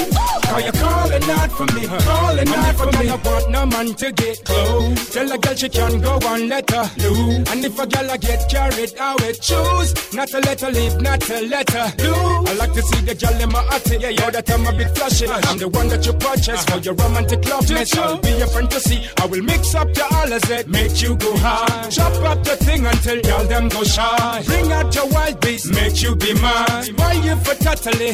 Are 0.53 0.61
you 0.61 0.73
calling 0.73 1.23
out 1.31 1.53
for 1.53 1.67
me? 1.75 1.87
Calling 1.87 2.49
out 2.49 2.75
for 2.75 2.87
me. 2.99 3.09
I 3.11 3.17
want 3.17 3.51
no 3.51 3.67
man 3.67 3.95
to 3.95 4.13
get 4.13 4.45
close. 4.45 5.11
Tell 5.11 5.31
a 5.31 5.39
girl 5.39 5.55
she 5.55 5.69
can 5.69 6.01
go 6.01 6.19
and 6.23 6.49
let 6.49 6.71
her 6.71 6.91
loose. 6.99 7.51
And 7.51 7.65
if 7.65 7.79
a 7.79 7.87
girl 7.87 8.11
I 8.11 8.17
get 8.17 8.51
carried, 8.51 8.93
I 8.99 9.15
will 9.15 9.35
choose. 9.35 10.15
Not 10.15 10.29
to 10.29 10.41
let 10.41 10.61
her 10.63 10.71
leave, 10.71 11.01
not 11.01 11.21
to 11.23 11.41
let 11.47 11.71
her 11.71 11.93
lose. 11.99 12.51
I 12.51 12.55
like 12.55 12.73
to 12.75 12.83
see 12.83 13.01
the 13.03 13.15
girl 13.15 13.41
in 13.41 13.51
my 13.51 13.65
attic. 13.73 14.01
Yeah, 14.03 14.09
yeah, 14.09 14.31
that 14.31 14.51
I'm 14.51 14.67
a 14.67 14.73
bit 14.73 14.97
flashy. 14.97 15.27
Uh-huh. 15.27 15.41
I'm 15.49 15.59
the 15.59 15.69
one 15.69 15.89
that 15.89 16.05
you 16.05 16.13
purchase 16.15 16.65
for 16.65 16.79
your 16.79 16.95
romantic 16.95 17.49
love 17.49 17.71
mess. 17.71 17.97
I'll 17.97 18.19
be 18.19 18.31
your 18.31 18.49
fantasy. 18.49 19.07
I 19.19 19.27
will 19.27 19.43
mix 19.43 19.75
up 19.75 19.95
your 19.97 20.07
all 20.13 20.33
as 20.33 20.51
it 20.51 20.69
make 20.69 21.01
you 21.03 21.17
go 21.17 21.37
high. 21.37 21.89
Chop 21.91 22.15
up 22.25 22.43
the 22.43 22.57
thing 22.57 22.85
until 22.87 23.21
y'all 23.21 23.47
them 23.47 23.69
go 23.69 23.85
shy. 23.85 24.43
Bring 24.47 24.73
out 24.73 24.95
your 24.95 25.09
wild 25.09 25.41
beast, 25.41 25.71
make 25.73 26.03
you 26.03 26.17
be 26.17 26.35
mine. 26.35 26.95
Why 26.97 27.13
you 27.13 27.37
for 27.37 27.55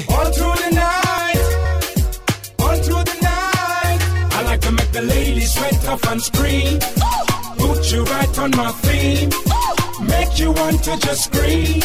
all 0.08 0.24
through 0.32 0.56
the 0.64 0.70
night, 0.74 1.38
all 2.58 2.76
through 2.82 3.04
the 3.04 3.18
night. 3.22 3.98
I 4.32 4.42
like 4.44 4.60
to 4.62 4.72
make 4.72 4.90
the 4.90 5.02
ladies 5.02 5.54
sweat 5.54 5.88
off 5.88 6.04
and 6.10 6.20
scream. 6.20 6.80
Put 7.58 7.92
you 7.92 8.02
right 8.02 8.38
on 8.38 8.50
my 8.52 8.72
theme. 8.82 9.30
Make 10.08 10.38
you 10.38 10.50
want 10.50 10.82
to 10.84 10.96
just 10.98 11.24
scream. 11.24 11.80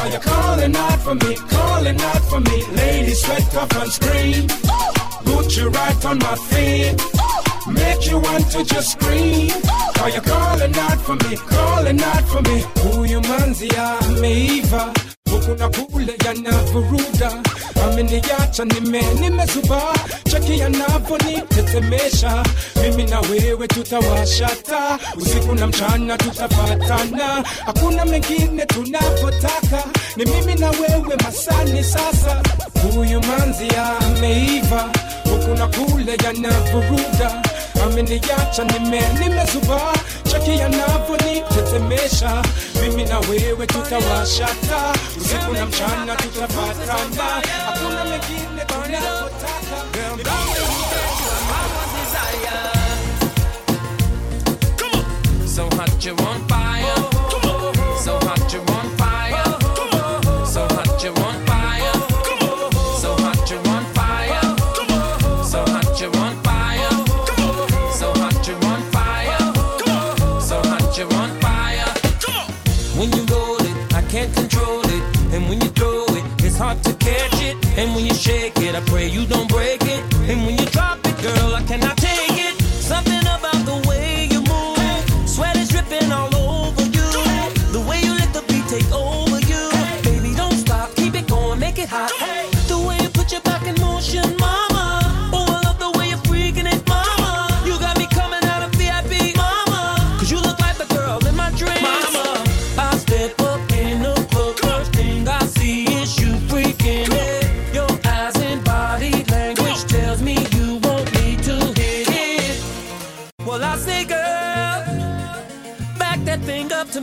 Are 0.00 0.08
you 0.08 0.18
calling 0.18 0.74
out 0.74 1.00
for 1.02 1.14
me? 1.14 1.36
Calling 1.36 2.00
out 2.00 2.24
for 2.30 2.40
me. 2.40 2.64
Ladies 2.72 3.22
sweat 3.24 3.56
off 3.56 3.76
and 3.80 3.92
scream. 3.92 4.48
Put 5.24 5.56
you 5.56 5.68
right 5.68 6.04
on 6.04 6.18
my 6.18 6.34
theme. 6.50 7.21
Make 7.66 8.06
you 8.10 8.18
want 8.18 8.50
to 8.52 8.64
just 8.64 8.92
scream. 8.92 9.50
Are 10.02 10.10
you 10.10 10.20
calling 10.20 10.74
out 10.76 10.98
for 11.00 11.14
me? 11.16 11.36
Calling 11.36 12.00
out 12.02 12.24
for 12.28 12.42
me. 12.42 12.64
Huyu 12.82 13.20
manzi 13.20 13.68
ameiva 13.76 14.92
huku 15.30 15.54
na 15.58 15.68
kule 15.68 16.14
yanavuruga, 16.24 17.32
ameniacha 17.84 18.64
nime 18.64 19.02
nimezuba, 19.20 19.82
cheki 20.30 20.58
yanavonitetemesha, 20.58 22.42
mimi 22.82 23.04
na 23.04 23.20
wewe 23.20 23.68
tutawashata, 23.68 24.98
usiku 25.16 25.54
na 25.54 25.66
mchana 25.66 26.18
tutafatana, 26.18 27.44
hakuna 27.66 28.04
mengine 28.04 28.66
tunapotaka, 28.66 29.84
ni 30.16 30.24
mimi 30.24 30.54
na 30.54 30.70
wewe 30.70 31.16
masani 31.24 31.84
sasa. 31.84 32.42
Huyu 32.94 33.20
manzi 33.22 33.68
ameiva, 33.76 34.90
huku 35.24 35.54
na 35.58 35.66
kule 35.66 36.16
yanavuruga, 36.24 37.42
ameniacha 37.84 38.64
nime 38.64 39.00
nimezuba, 39.18 39.80
cheki 40.30 40.58
yanavonitetemesha, 40.58 42.42
mimi 42.82 43.04
na 43.04 43.18
wewe 43.18 43.66
tutawashata, 43.66 44.92
usiku 45.20 45.52
na 45.52 45.66
mchana 45.66 46.16
tutafatana, 46.16 47.42
hakuna 47.66 48.04
mengine 48.04 48.64
na 48.90 49.02
So 55.46 55.68
hot 55.76 56.04
you 56.04 56.12
on 56.16 56.48
fire. 56.48 57.11
And 77.76 77.94
when 77.94 78.04
you 78.04 78.14
shake 78.14 78.58
it, 78.58 78.74
I 78.74 78.80
pray 78.80 79.08
you 79.08 79.24
don't 79.26 79.48
break 79.48 79.80
it. 79.82 80.02
And 80.28 80.46
when 80.46 80.58
you 80.58 80.61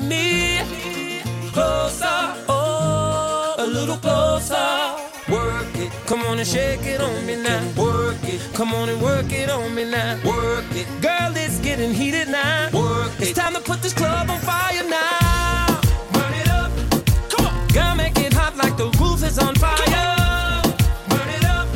me. 0.10 0.60
Closer, 1.54 2.20
oh, 2.50 3.56
a 3.58 3.66
little 3.66 3.98
closer. 3.98 4.56
Work 5.32 5.76
it, 5.76 5.92
come 6.08 6.22
on 6.22 6.40
and 6.40 6.48
shake 6.48 6.86
it 6.86 7.00
on 7.00 7.26
me 7.26 7.36
now. 7.36 7.62
Work 7.78 8.18
it, 8.24 8.42
come 8.54 8.74
on 8.74 8.90
and 8.90 9.00
work 9.02 9.32
it 9.32 9.50
on 9.50 9.76
me 9.76 9.84
now. 9.86 10.18
Work 10.26 10.66
it, 10.72 10.88
girl, 11.02 11.32
it's 11.36 11.60
getting 11.60 11.94
heated 11.94 12.30
now. 12.30 12.70
Work 12.74 13.14
it, 13.20 13.30
it's 13.30 13.34
time 13.34 13.54
to 13.54 13.62
put 13.62 13.82
this 13.82 13.94
club 13.94 14.30
on 14.30 14.40
fire 14.40 14.84
now. 14.90 15.80
Burn 16.14 16.34
it 16.34 16.50
up, 16.50 16.72
come 17.30 17.46
on, 17.46 17.68
girl, 17.68 17.96
make 17.96 18.18
it 18.20 18.34
hot 18.34 18.58
like 18.58 18.76
the 18.78 18.90
roof 19.00 19.24
is 19.24 19.38
on 19.38 19.54
fire. 19.56 20.16
Burn 21.10 21.30
it 21.30 21.46
up, 21.46 21.68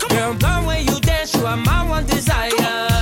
come 0.00 0.16
on, 0.18 0.38
girl, 0.38 0.62
the 0.62 0.66
way 0.66 0.82
you 0.82 0.98
dance, 1.00 1.34
you 1.34 1.44
are 1.46 1.56
my 1.56 1.86
one 1.86 2.06
desire. 2.06 2.93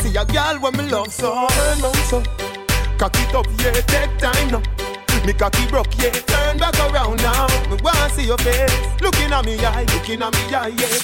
See 0.00 0.16
a 0.16 0.24
gal 0.24 0.58
when 0.60 0.76
me 0.76 0.84
love 0.90 1.12
so. 1.12 1.46
Turn 1.48 1.84
on 1.84 1.94
so, 2.10 2.22
cock 2.98 3.14
it 3.16 3.34
up 3.34 3.46
yeah, 3.58 3.80
take 3.92 4.18
time 4.18 4.50
now. 4.50 4.62
Me 5.26 5.32
cocky 5.34 5.66
broke 5.68 5.94
yeah, 5.98 6.10
turn 6.10 6.58
back 6.58 6.78
around 6.80 7.18
now. 7.22 7.46
Me 7.70 7.76
wanna 7.82 8.08
see 8.10 8.26
your 8.26 8.38
face, 8.38 9.00
looking 9.00 9.32
at 9.32 9.44
me 9.44 9.58
eye, 9.64 9.84
looking 9.94 10.22
at 10.22 10.32
me 10.32 10.54
eye 10.54 10.72
yeah. 10.80 10.96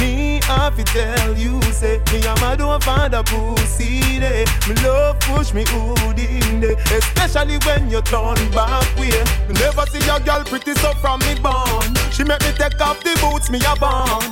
Me 0.00 0.40
have 0.44 0.76
to 0.76 0.84
tell 0.84 1.36
you, 1.36 1.62
say 1.72 2.00
me 2.12 2.18
a 2.26 2.34
mad 2.40 2.60
over 2.60 3.08
the 3.08 3.22
pussy 3.24 3.79
day. 4.20 4.44
Me 4.68 4.74
love 4.84 5.18
push 5.20 5.52
me 5.52 5.64
hood 5.66 6.18
in 6.18 6.60
day, 6.60 6.76
especially 6.92 7.56
when 7.66 7.90
you 7.90 8.00
turn 8.02 8.38
back 8.52 8.86
way. 8.96 9.10
Never 9.48 9.86
see 9.90 10.04
a 10.08 10.20
girl 10.20 10.44
pretty 10.44 10.74
so 10.74 10.92
from 11.00 11.18
me 11.20 11.34
born. 11.40 11.88
She 12.12 12.22
make 12.24 12.42
me 12.42 12.52
take 12.52 12.80
off 12.80 13.02
the 13.02 13.16
boots 13.20 13.50
me 13.50 13.58
a 13.64 13.74
born. 13.80 14.22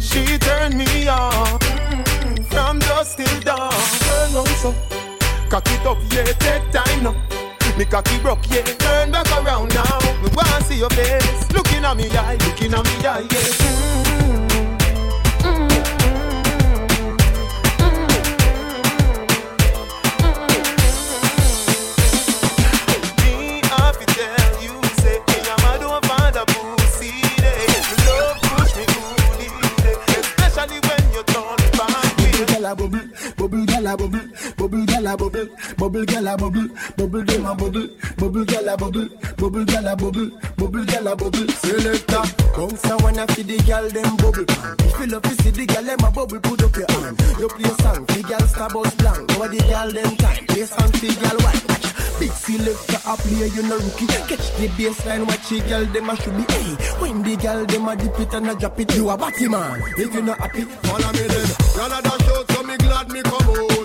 She 0.00 0.38
turn 0.38 0.76
me 0.76 1.08
on 1.08 1.58
from 2.50 2.78
dusk 2.80 3.16
till 3.16 3.40
dawn. 3.40 3.72
Turn 4.04 4.36
on 4.36 4.46
so, 4.60 4.74
cock 5.48 5.66
it 5.70 5.86
up 5.86 5.98
yeah, 6.10 6.24
take 6.42 6.66
time 6.72 7.02
now. 7.04 7.14
Me 7.78 7.84
cocky 7.84 8.18
broke 8.20 8.48
yeah, 8.50 8.62
turn 8.62 9.12
back 9.12 9.30
around 9.38 9.74
now. 9.74 9.98
Me 10.22 10.28
wanna 10.34 10.64
see 10.64 10.78
your 10.78 10.90
face, 10.90 11.52
looking 11.52 11.84
at 11.84 11.96
me 11.96 12.08
eye, 12.16 12.36
looking 12.46 12.72
at 12.74 12.84
me 12.84 13.06
eye 13.06 13.26
yeah. 13.30 13.65
Bubble, 35.88 36.04
bubble 36.04 36.04
gala 36.04 36.36
bubble, 36.36 36.68
bubble 36.96 37.24
dem 37.24 37.46
a 37.46 37.54
bubble, 37.54 37.88
bubble 38.16 38.44
gala 38.44 38.76
bubble, 38.76 39.08
bubble 39.36 39.64
gala 39.64 39.96
bubble, 39.96 40.30
bubble 40.56 40.84
gala 40.84 41.16
bubble. 41.16 41.48
Selector, 41.48 42.22
come 42.54 42.76
so 42.76 42.96
wanna 43.02 43.26
feed 43.28 43.46
the 43.46 43.58
gal 43.66 43.88
dem 43.90 44.16
bubble. 44.16 44.44
If 44.78 45.00
you 45.00 45.06
love 45.06 45.22
to 45.22 45.42
see 45.42 45.50
the 45.50 45.66
gal 45.66 45.84
dem 45.84 45.98
a 46.00 46.10
bubble, 46.10 46.40
put 46.40 46.62
up 46.62 46.76
your 46.76 46.90
hand. 46.90 47.20
You 47.38 47.48
play 47.48 47.70
song, 47.82 48.04
the 48.06 48.24
gal 48.26 48.46
star 48.48 48.70
bus 48.70 48.94
blank. 48.96 49.32
Over 49.36 49.48
the 49.48 49.58
gal 49.58 49.90
dem 49.92 50.16
time, 50.16 50.46
play 50.46 50.64
song, 50.64 50.90
the 50.90 51.08
gal 51.20 51.38
white. 51.44 51.62
Big 52.18 52.32
selector 52.32 53.00
a 53.06 53.16
play, 53.16 53.48
you 53.54 53.62
no 53.62 53.76
rookie. 53.76 54.06
Catch 54.06 54.46
the 54.56 54.68
baseline, 54.74 55.26
watch 55.26 55.48
the 55.48 55.60
gal 55.68 55.84
dem 55.86 56.10
a 56.10 56.16
should 56.16 56.36
be. 56.36 56.44
Hey, 56.52 56.74
when 56.98 57.22
the 57.22 57.36
gal 57.36 57.64
dem 57.66 57.88
a 57.88 57.96
dip 57.96 58.18
it 58.18 58.34
and 58.34 58.48
a 58.48 58.54
drop 58.54 58.80
it, 58.80 58.94
you 58.96 59.10
a 59.10 59.16
batty 59.16 59.48
man. 59.48 59.82
If 59.98 60.14
you 60.14 60.22
not 60.22 60.38
happy, 60.38 60.62
follow 60.62 61.12
me 61.12 61.26
then. 61.30 61.48
Gal 61.76 61.92
a 61.92 62.02
dash 62.02 62.28
out, 62.28 62.50
so 62.50 62.62
me 62.62 62.76
glad 62.78 63.08
me 63.12 63.22
come 63.22 63.50
out. 63.50 63.75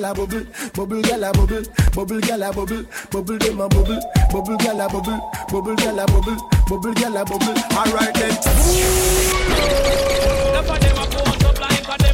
Gala 0.00 0.14
bubble, 0.14 0.46
bubble 0.74 1.02
gala 1.02 1.32
bubble, 1.32 1.62
bubble 1.94 2.20
gala 2.20 2.52
bubble, 2.52 2.86
bubble 3.10 3.38
dem 3.38 3.60
a 3.60 3.68
bubble, 3.68 4.00
bubble 4.32 4.56
gala 4.56 4.88
bubble, 4.88 5.20
bubble 5.50 5.76
gala 5.76 6.06
bubble, 6.06 6.36
bubble 6.68 6.94
gala 6.94 7.24
bubble. 7.24 7.54
Alright 7.76 8.14
then. 8.14 8.32
Enough 10.48 10.70
of 10.70 10.80
them 10.80 10.96
a 10.96 11.06
pose 11.06 11.44
up 11.44 11.60
like 11.60 12.09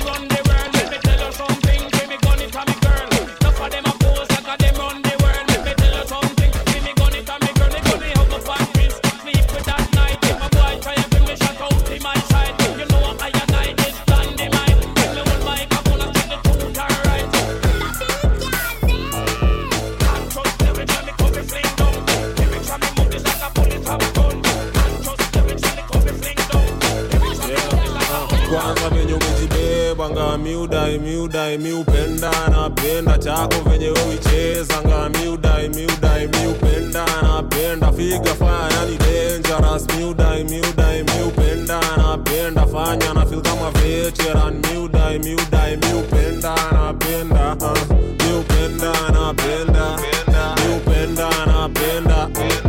miudai 30.39 30.99
miudai 30.99 31.59
miupenda 31.59 32.31
napenda 32.51 33.19
chako 33.19 33.71
venye 33.71 33.91
uichezanga 33.91 35.09
miudai 35.09 35.69
miudai 35.69 36.29
miupenda 36.29 37.05
napenda 37.23 37.93
figa 37.93 38.35
faya 38.35 38.69
yani 38.77 38.97
dangerous. 38.99 39.87
Miudai 39.97 40.45
miudai 40.45 41.03
miupenda 41.03 41.81
napenda 41.97 42.67
fanya 42.67 43.15
na 43.15 43.27
feel 43.27 43.41
kama 43.43 43.71
veteran. 43.71 44.55
Miudai 44.73 45.19
miudai 45.19 45.77
miupenda 45.77 46.55
napenda 46.73 47.57
uh, 47.61 47.97
miupenda 48.25 48.93
napenda 49.13 49.99
miupenda 50.57 51.29
napenda 51.47 52.29
miupenda 52.29 52.66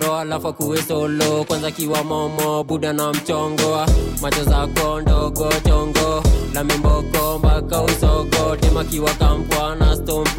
goro 0.00 0.16
alafu 0.18 0.48
akuwe 0.48 0.82
solo. 0.82 1.44
Kwanza 1.44 1.70
kiwa 1.70 2.04
momo 2.04 2.64
buda 2.64 2.92
na 2.92 3.12
mchongo. 3.12 3.86
Macho 4.22 4.44
zako 4.44 5.00
ndogo 5.00 5.52
chongo. 5.68 6.22
La 6.54 6.64
mimboko 6.64 7.38
mpaka 7.38 7.82
usogo. 7.82 8.56
Tema 8.60 8.84
kiwa 8.84 9.10
kampwa 9.14 9.76
na 9.76 9.96
stone 9.96 10.30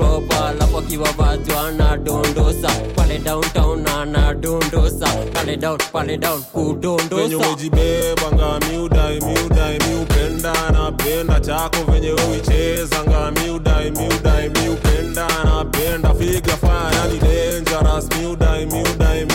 alafu 0.50 0.78
akiwa 0.78 1.12
vatwa 1.12 1.72
na 1.72 1.98
dondosa. 1.98 2.70
Pale 2.96 3.20
downtown 3.20 3.82
na 3.84 4.06
na 4.06 4.34
dondosa. 4.34 5.08
Pale 5.34 5.58
down 5.58 5.78
pale 5.92 6.18
down 6.18 6.40
venye 6.54 6.66
kudondosa 6.66 7.38
umejibebanga 7.38 8.60
miudai 8.70 9.22
miudai 9.22 9.80
miupenda 9.88 10.54
napenda 10.72 11.40
chako 11.40 11.92
venye 11.92 12.12
uichezanga 12.12 13.32
miudai 13.32 13.92
miudai 13.92 14.50
miupenda 14.50 15.28
napenda 15.46 16.14
figa 16.14 16.58
fire 16.58 17.14
ni 17.14 17.20
dangerous 17.20 18.06
miudai 18.20 18.66
miudai 18.66 19.26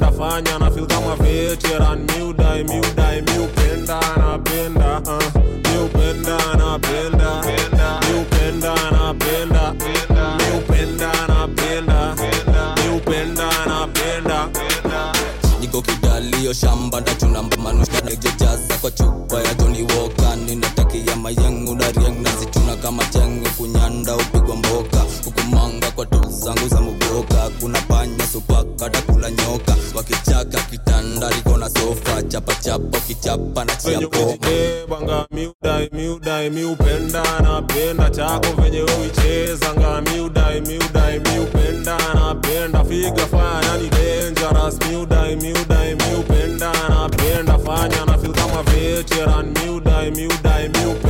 napenda 0.00 0.10
fanya 0.12 0.58
na 0.58 0.70
feel 0.70 0.86
kama 0.86 1.14
veteran 1.16 1.98
miudai 2.04 2.64
miudai 2.64 3.22
miupenda 3.22 4.00
napenda 4.16 5.00
uh, 5.06 5.42
miupenda 5.70 6.38
napenda 6.58 7.42
miupenda 8.08 8.74
napenda 8.90 9.74
miupenda 10.38 11.12
napenda 11.28 12.16
miupenda 12.84 13.48
napenda 13.66 14.48
niko 15.60 15.82
kidalio 15.82 16.52
shamba 16.52 17.00
ndachuna 17.00 17.42
manushanejejaza 17.42 18.74
kwa 18.80 18.90
chupa 18.90 19.40
ya 19.42 19.54
joni 19.54 19.82
woka 19.82 20.36
ninatakia 20.36 21.16
mayangu 21.16 21.74
na 21.74 21.90
riang 21.90 22.20
nazituna 22.22 22.76
kama 22.76 23.04
chengu 23.04 23.46
kunyanda 23.56 24.16
upigwa 24.16 24.56
mboka. 24.56 25.04
Kukumanga 25.24 25.90
kwa 25.90 26.06
tu 26.06 26.22
za 26.30 26.80
muboka 26.80 27.03
chapachapa 32.64 33.00
kichapa 33.00 33.64
na 33.64 33.74
venye 33.74 33.98
chiapo 33.98 34.18
umejibebanga 34.22 35.26
miudai 35.30 35.88
miudai 35.92 36.50
miupenda 36.50 37.22
napenda 37.42 38.10
chako. 38.10 38.62
Venye 38.62 38.82
uichezanga 38.82 40.00
miudai 40.00 40.60
miudai 40.60 41.18
miupenda 41.20 41.98
napenda. 42.14 42.84
Figa 42.84 43.26
faya 43.26 43.60
yani 43.68 43.88
dangerous 43.90 44.78
miudai 44.90 45.36
miudai 45.36 45.94
miupenda 45.94 46.72
napenda. 46.88 47.58
Fanya 47.58 48.04
na 48.06 48.18
feel 48.18 48.32
kama 48.32 48.62
veteran 48.62 49.46
miudai 49.46 50.10
miudai 50.10 50.68
miupenda 50.68 51.03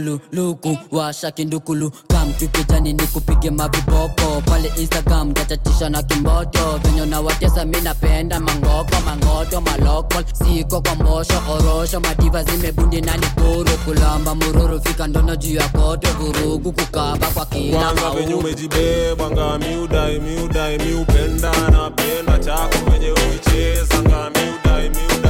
miupenda 0.00 0.02
napenda 0.02 0.02
miupenda 0.02 0.02
napenda 0.02 0.02
kwambulu 0.02 0.02
lulu 0.02 0.20
luku 0.32 0.78
washa 0.92 1.30
kindukulu. 1.30 1.90
Kamtupijani 2.08 2.92
ni 2.92 3.06
kupige 3.06 3.50
mavipopo 3.50 4.42
pale 4.44 4.72
instagram 4.76 5.32
tatatisha 5.32 5.88
na 5.90 6.02
kimboto. 6.02 6.80
Venye 6.84 7.06
na 7.06 7.20
watesa 7.20 7.64
mi 7.64 7.80
napenda 7.80 8.40
mangoko 8.40 9.00
mangoto 9.04 9.60
maloko. 9.60 10.14
Siko 10.44 10.80
kwa 10.80 10.94
mbosho 10.94 11.42
orosho 11.50 12.00
madiva 12.00 12.44
zimebundi 12.44 13.00
na 13.00 13.16
nikuru 13.16 13.78
kulamba 13.84 14.34
mururu 14.34 14.80
fika 14.82 15.06
ndono 15.06 15.36
juu 15.36 15.54
ya 15.54 15.68
koto. 15.68 16.08
Vurugu 16.18 16.72
kukaba 16.72 17.26
kwa 17.26 17.46
kila 17.46 17.92
venye 17.94 18.26
mauru. 18.26 18.38
umejibeba 18.38 19.30
nga 19.30 19.58
miudai 19.58 20.18
miudai 20.20 20.78
miupenda 20.78 21.52
napenda 21.70 22.38
chako 22.38 22.90
venye 22.90 23.10
uicheza. 23.10 24.02
Nga 24.02 24.30
miudai 24.30 24.88
miudai 24.90 25.25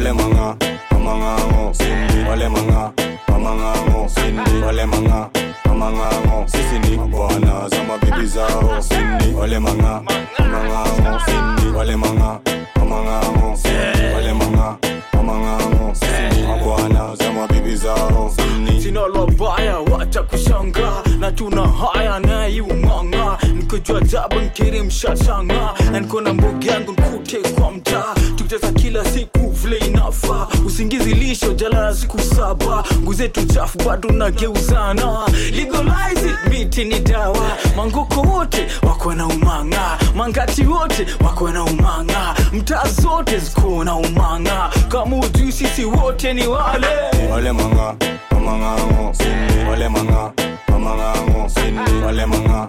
Ole 0.00 0.12
manga, 0.12 0.56
mamangango, 0.92 1.74
sindi. 1.74 2.24
Ole 2.32 2.48
manga, 2.48 2.92
mamangango, 3.28 4.08
sindi. 4.08 4.62
Ole 4.68 4.86
manga, 4.86 5.30
mamangango, 5.66 6.46
sisi 6.48 6.78
ni 6.90 6.96
bwana 6.96 7.68
za 7.68 7.84
mabibi 7.84 8.26
zao, 8.26 8.82
sindi. 8.82 9.34
Ole 9.38 9.58
manga, 9.58 10.02
mamangango, 10.38 11.20
sindi. 11.26 11.76
Ole 11.78 11.96
manga, 11.96 12.40
mamangango, 12.78 13.56
sindi. 13.56 14.14
Ole 14.16 14.32
manga, 14.32 14.76
mamangango, 15.12 15.94
sisi 15.94 16.40
ni 16.46 16.64
bwana 16.64 17.14
za 17.16 17.32
mabibi 17.32 17.76
zao, 17.76 18.32
sindi. 18.36 18.82
sina 18.82 19.00
lobaya 19.06 19.78
wacha 19.78 20.22
kushanga 20.22 21.02
na 21.18 21.32
tuna 21.32 21.66
haya 21.68 22.18
naiumanga 22.20 23.38
nikojua 23.56 24.00
jaba 24.00 24.36
nkiri 24.42 24.82
mshashanga 24.82 25.74
na 25.92 26.00
niko 26.00 26.20
na 26.20 26.34
mbogi 26.34 26.68
yangu 26.68 26.92
nkute 26.92 27.38
kwa 27.38 27.70
mtaa 27.90 28.14
tukicheza 28.36 28.72
kila 28.72 29.04
siku 29.04 29.50
vile 29.50 29.76
inafa 29.78 30.48
usingizi 30.66 31.14
lisho 31.14 31.52
jalala 31.52 31.94
siku 31.94 32.20
saba. 32.20 32.84
Nguzetu 33.02 33.44
chafu 33.46 33.78
bado 33.78 34.08
nageuzana 34.10 35.18
miti 36.50 36.84
ni 36.84 37.00
dawa. 37.00 37.46
Mangoko 37.76 38.20
wote 38.20 38.66
wako 38.82 39.14
na 39.14 39.26
umanga. 39.26 39.98
Mangati 40.16 40.64
wote 40.66 41.06
wako 41.24 41.50
na 41.50 41.64
umanga. 41.64 42.34
Mtaa 42.52 42.88
zote 43.02 43.38
ziko 43.38 43.84
na 43.84 43.94
umanga. 43.96 44.70
Kama 44.88 45.16
ujui 45.16 45.52
sisi 45.52 45.84
wote 45.84 46.32
ni 46.34 46.46
wale. 46.46 46.86
Wale 47.30 47.52
manga, 47.52 47.94
mamangango. 48.30 49.12
Ole 49.72 49.88
manga, 49.88 50.32
mamangango, 50.68 51.48
sindi. 51.48 51.90
Manga, 52.26 52.68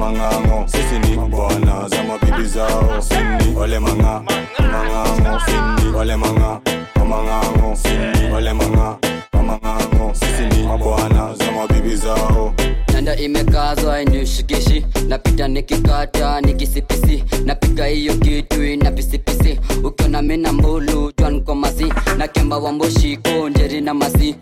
mamangango, 0.00 0.66
sisi 0.68 0.98
ni 1.10 1.16
bwana 1.16 1.88
za 1.88 2.02
mabibi 2.04 2.48
zao, 2.48 3.02
sindi. 3.02 3.58
Ole 3.60 3.78
manga, 3.78 4.22
mamangango, 4.58 5.40
sindi. 5.46 5.96
Ole 5.98 6.16
manga, 6.16 6.60
mamangango, 6.96 7.76
sindi. 7.76 8.32
Ole 8.34 8.52
manga, 8.52 8.96
mamangango, 9.32 10.14
sisi 10.14 10.42
ni 10.60 10.66
bwana 10.78 11.34
za 11.34 11.52
mabibi 11.52 11.96
zao. 11.96 12.54
nanda 12.94 13.16
imekazwa 13.16 14.02
inishikishi. 14.02 14.86
Napita 15.08 15.48
nikikata 15.48 16.40
nikisipisi. 16.40 17.24
Napiga 17.44 17.86
hiyo 17.86 18.14
kitu 18.14 18.64
ina 18.64 18.90
pisipisi 18.90 19.60
ukiona 19.84 20.22
mina 20.22 20.52
mbulu 20.52 21.12
jwan 21.18 21.40
kwa 21.44 21.54
masi 21.54 21.92
na 22.18 22.28
kemba 22.28 22.58
wa 22.58 22.72
mboshiko 22.72 23.48
njeri 23.48 23.80
na 23.80 23.94
masi 23.94 24.36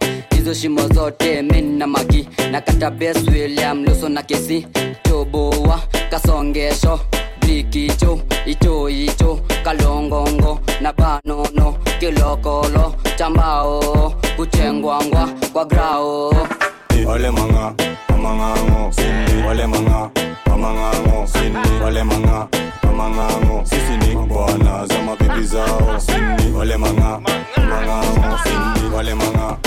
hizo 0.49 0.61
shimo 0.61 0.89
zote 0.89 1.43
min 1.43 1.79
na 1.79 1.87
magi 1.87 2.29
na 2.51 2.61
kata 2.61 2.91
bes 2.91 3.17
william 3.29 3.85
luso 3.85 4.09
na 4.09 4.23
kesi 4.23 4.67
toboa 5.03 5.81
kasongesho 6.11 7.01
blikicho 7.41 8.21
icho 8.47 8.89
icho 8.89 9.41
kalongongo 9.65 10.61
na 10.81 10.93
banono 10.93 11.77
kilokolo 12.01 12.95
chambao 13.17 14.15
kuchengwangwa 14.37 15.29
kwa 15.53 15.65
grao 15.65 16.33
Ole 17.09 17.31
manga, 17.31 17.75
mamangango, 18.11 18.93
sindi. 18.93 19.33
Ole 19.49 19.67
manga, 19.67 20.11
mamangango, 20.47 21.27
sindi. 21.27 21.85
Ole 21.85 22.05
manga, 22.05 22.49
mamangango, 22.83 23.65
sisi 23.65 23.97
ni 24.09 24.17
bwana 24.27 24.87
za 24.87 25.03
mabibi 25.03 25.47
zao. 25.47 26.01
Ole 26.61 26.77
manga, 26.77 27.21
mamangango, 27.57 28.39
sindi. 28.45 28.97
Ole 28.97 29.15
manga, 29.15 29.58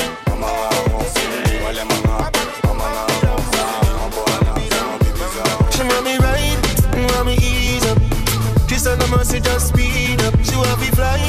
mercy, 9.22 9.40
just 9.40 9.68
speed 9.68 10.20
up. 10.24 10.34
She 10.42 10.56
want 10.56 10.80
me 10.82 10.88
fly, 10.98 11.22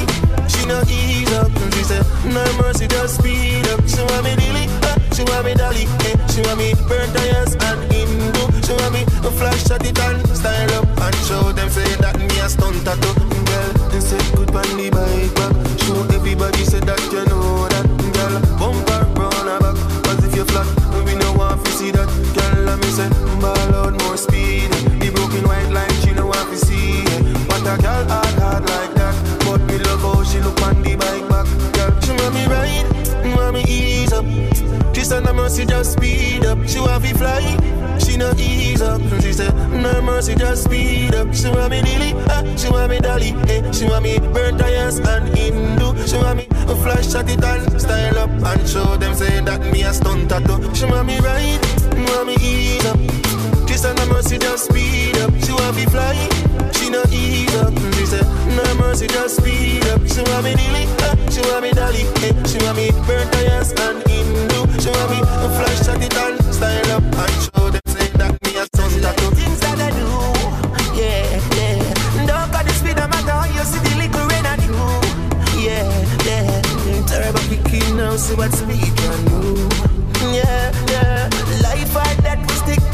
she 0.49 0.65
not 0.65 0.89
ease 0.89 1.31
up. 1.33 1.53
She 1.75 1.85
said 1.85 2.05
no 2.25 2.43
mercy, 2.57 2.87
just 2.87 3.19
speed 3.19 3.67
up. 3.69 3.81
She 3.87 4.01
want 4.01 4.25
me 4.25 4.35
dilly, 4.35 4.67
uh, 4.89 4.97
she 5.15 5.23
want 5.25 5.45
me 5.45 5.53
dolly, 5.55 5.85
eh. 6.09 6.17
She 6.33 6.41
want 6.41 6.57
me 6.59 6.73
burn 6.89 7.09
tires 7.13 7.53
and 7.53 7.93
Hindu. 7.93 8.45
She 8.65 8.73
want 8.73 8.93
me 8.95 9.03
a 9.03 9.31
flash 9.39 9.71
at 9.71 9.85
it 9.85 9.99
and 9.99 10.27
style 10.35 10.73
up 10.79 10.89
and 11.05 11.15
show 11.27 11.53
them 11.53 11.69
say 11.69 11.95
that 11.97 12.19
me 12.19 12.27
a 12.41 12.49
stunt 12.49 12.83
tattoo. 12.83 13.13
Girl, 13.49 13.89
they 13.91 14.01
say 14.01 14.23
good 14.37 14.51
on 14.57 14.77
the 14.79 14.89
bike 14.91 15.22
ease 34.13 34.61
up. 34.61 34.95
She 34.95 35.05
said, 35.05 35.25
no 35.25 35.33
mercy, 35.33 35.65
just 35.65 35.93
speed 35.93 36.45
up. 36.45 36.59
She 36.67 36.79
want 36.79 37.03
me 37.03 37.13
fly, 37.13 37.41
she 37.99 38.17
no 38.17 38.33
ease 38.37 38.83
up. 38.83 39.01
She 39.21 39.33
said, 39.33 39.55
no 39.71 40.03
mercy, 40.03 40.35
just 40.35 40.65
speed 40.65 41.15
up. 41.15 41.35
She 41.35 41.49
want 41.49 41.71
me 41.71 41.83
dilly, 41.83 42.13
ah, 42.29 42.43
she 42.57 42.69
want 42.69 42.91
me 42.91 42.99
dolly, 42.99 43.31
eh. 43.49 43.71
She 43.73 43.87
want 43.87 44.05
me 44.05 44.19
burn 44.19 44.59
tires 44.59 44.99
and 44.99 45.29
Hindu. 45.37 46.07
She 46.07 46.17
want 46.17 46.39
me 46.39 46.47
a 46.51 46.77
flash 46.77 47.15
at 47.15 47.31
it 47.31 47.43
and 47.43 47.81
style 47.81 48.19
up 48.19 48.31
and 48.31 48.69
show 48.69 48.97
them 48.97 49.15
say 49.15 49.41
that 49.41 49.61
me 49.73 49.83
a 49.83 49.93
stunt 49.93 50.29
tattoo. 50.29 50.75
She 50.75 50.85
want 50.87 51.07
me 51.07 51.19
ride, 51.21 51.61
want 52.09 52.27
me 52.27 52.37
ease 52.41 52.85
up. 52.87 52.99
She 53.69 53.79
said, 53.79 53.97
no 53.97 54.07
mercy, 54.07 54.39
just 54.39 54.67
speed 54.67 55.17
up. 55.19 55.33
She 55.45 55.53
want 55.53 55.77
me 55.77 55.87
fly, 55.87 56.15
no 56.93 57.03
ease 57.11 57.55
up. 57.57 57.73
She 57.97 58.05
said, 58.07 58.27
no 58.55 58.63
mercy, 58.77 59.07
just 59.09 59.37
speed 59.37 59.85
up. 59.89 60.05
She 60.07 60.21
want 60.29 60.45
me 60.45 60.55
dilly, 60.55 60.85
ah, 61.01 61.17
she 61.33 61.41
want 61.49 61.63
me 61.65 61.71
dolly, 61.73 62.05
eh. 62.21 62.35
She 62.45 62.59
want 62.63 62.77
me 62.77 62.91
burn 63.09 63.27
tires 63.33 63.73
and 63.73 63.99
Hindu. 64.07 64.61
She 64.79 64.91
want 64.93 65.11
me 65.11 65.19
a 65.25 65.49
flash 65.57 65.89
at 65.89 66.03
it 66.05 66.15
and 66.15 66.55
style 66.55 66.93
up 66.93 67.03
and 67.03 67.37
show 67.43 67.71
them 67.73 67.87
say 67.89 68.09
that 68.21 68.33
me 68.45 68.53
a 68.61 68.65
stunt 68.69 68.93
tattoo. 69.01 69.31
Things 69.35 69.61
that 69.65 69.81
I 69.81 69.91
do, 69.97 70.07
yeah, 71.01 71.41
yeah. 71.57 71.81
Don't 72.29 72.53
got 72.53 72.65
the 72.69 72.73
speed 72.77 72.99
of 73.01 73.09
my 73.09 73.21
dog, 73.25 73.49
you 73.57 73.65
see 73.65 73.81
the 73.81 73.93
little 73.97 74.27
rain 74.29 74.45
I 74.45 74.57
do, 74.61 74.69
yeah, 75.65 75.89
yeah. 76.29 76.61
Turbo 77.09 77.41
kicking 77.49 77.97
now, 77.97 78.17
see 78.17 78.35
what 78.35 78.53
speed 78.53 78.93
can 79.01 79.19
do, 79.33 79.69
yeah, 80.37 80.71
yeah. 80.93 81.31
Life 81.65 81.97
or 81.97 82.23
death, 82.23 82.43
we 82.49 82.55
stick 82.61 82.92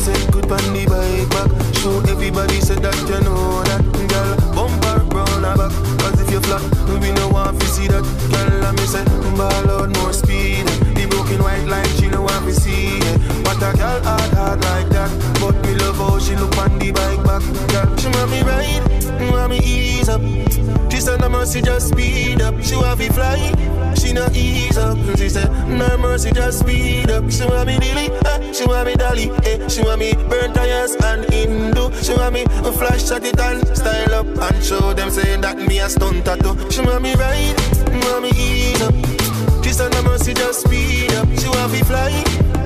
Say 0.00 0.16
good 0.30 0.50
on 0.50 0.64
the 0.72 0.86
bike 0.88 1.28
back, 1.28 1.50
show 1.76 2.00
everybody 2.08 2.58
said 2.60 2.78
that 2.80 2.96
you 3.04 3.20
know 3.20 3.60
that, 3.68 3.84
girl. 4.08 4.32
Bumper 4.56 5.04
brown 5.12 5.44
her 5.44 5.56
back, 5.60 5.72
cause 6.00 6.18
if 6.22 6.30
you 6.32 6.40
flat, 6.40 6.64
we 6.88 6.98
be 6.98 7.12
no 7.12 7.28
want 7.28 7.60
to 7.60 7.66
see 7.66 7.86
that, 7.86 8.00
girl. 8.32 8.48
Let 8.64 8.74
me 8.80 8.86
say, 8.88 9.04
ball 9.36 9.68
out 9.68 9.92
more 10.00 10.14
speed. 10.14 10.64
The 10.96 11.04
broken 11.04 11.42
white 11.44 11.68
line, 11.68 11.86
she 12.00 12.08
no 12.08 12.22
want 12.22 12.46
to 12.46 12.52
see. 12.54 12.98
But 13.44 13.60
a 13.60 13.76
girl 13.76 14.00
hard, 14.00 14.32
hard 14.32 14.64
like 14.64 14.88
that, 14.88 15.12
but 15.36 15.60
me 15.68 15.74
love 15.76 15.96
how 16.00 16.18
she 16.18 16.34
look 16.34 16.56
on 16.56 16.78
the 16.78 16.92
bike 16.96 17.20
back, 17.20 17.44
girl. 17.68 17.96
She 18.00 18.08
want 18.08 18.30
me 18.32 18.40
ride, 18.40 18.80
want 19.30 19.50
me 19.52 19.60
ease 19.60 20.08
up. 20.08 20.22
She 20.90 20.98
said, 20.98 21.20
no 21.20 21.28
mercy, 21.28 21.60
just 21.60 21.88
speed 21.92 22.40
up. 22.40 22.56
She 22.62 22.74
want 22.74 22.98
me 22.98 23.08
fly, 23.12 23.52
she 24.10 24.14
no 24.14 24.26
ease 24.34 24.76
up. 24.76 24.98
She 25.16 25.28
said, 25.28 25.48
no 25.68 25.96
mercy, 25.98 26.32
just 26.32 26.60
speed 26.60 27.10
up. 27.10 27.30
She 27.30 27.44
want 27.44 27.66
me 27.66 27.78
dilly, 27.78 28.08
ah, 28.26 28.40
she 28.52 28.66
want 28.66 28.86
me 28.86 28.94
dolly, 28.94 29.30
eh. 29.44 29.68
She 29.68 29.82
want 29.82 30.00
me 30.00 30.14
burn 30.28 30.52
tires 30.52 30.96
and 30.96 31.24
Hindu. 31.32 31.92
She 32.02 32.12
want 32.14 32.34
me 32.34 32.42
a 32.42 32.72
flash 32.72 33.10
at 33.12 33.24
it 33.24 33.38
and 33.38 33.76
style 33.76 34.14
up 34.14 34.26
and 34.26 34.64
show 34.64 34.92
them 34.94 35.10
say 35.10 35.36
that 35.36 35.58
me 35.58 35.78
a 35.78 35.88
stunt 35.88 36.24
tattoo. 36.24 36.58
She 36.70 36.80
want 36.80 37.02
me 37.02 37.14
ride, 37.14 37.54
want 38.04 38.22
me 38.22 38.30
ease 38.34 38.82
up. 38.82 38.94
She 39.64 39.72
said, 39.72 39.92
no 39.92 40.02
mercy, 40.02 40.34
just 40.34 40.62
speed 40.62 41.12
up. 41.12 41.28
She 41.38 41.48
want 41.48 41.72
me 41.72 41.80
fly, 41.82 42.10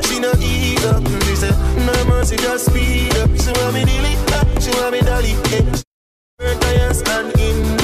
she 0.05 0.21
no 0.21 0.33
ease 0.41 0.85
up. 0.87 1.05
She 1.25 1.37
said, 1.37 1.57
no 1.85 1.93
mercy, 2.07 2.37
just 2.37 2.67
speed 2.67 3.17
up. 3.19 3.29
She 3.37 3.53
want 3.61 3.75
me 3.75 3.85
dilly, 3.85 4.15
ah, 4.33 4.45
she 4.61 4.71
want 4.81 4.93
me 4.93 5.01
dolly, 5.03 5.33
eh. 5.53 5.83
Burn 6.39 6.59
tires 6.59 7.03
and 7.03 7.37
Hindu. 7.37 7.84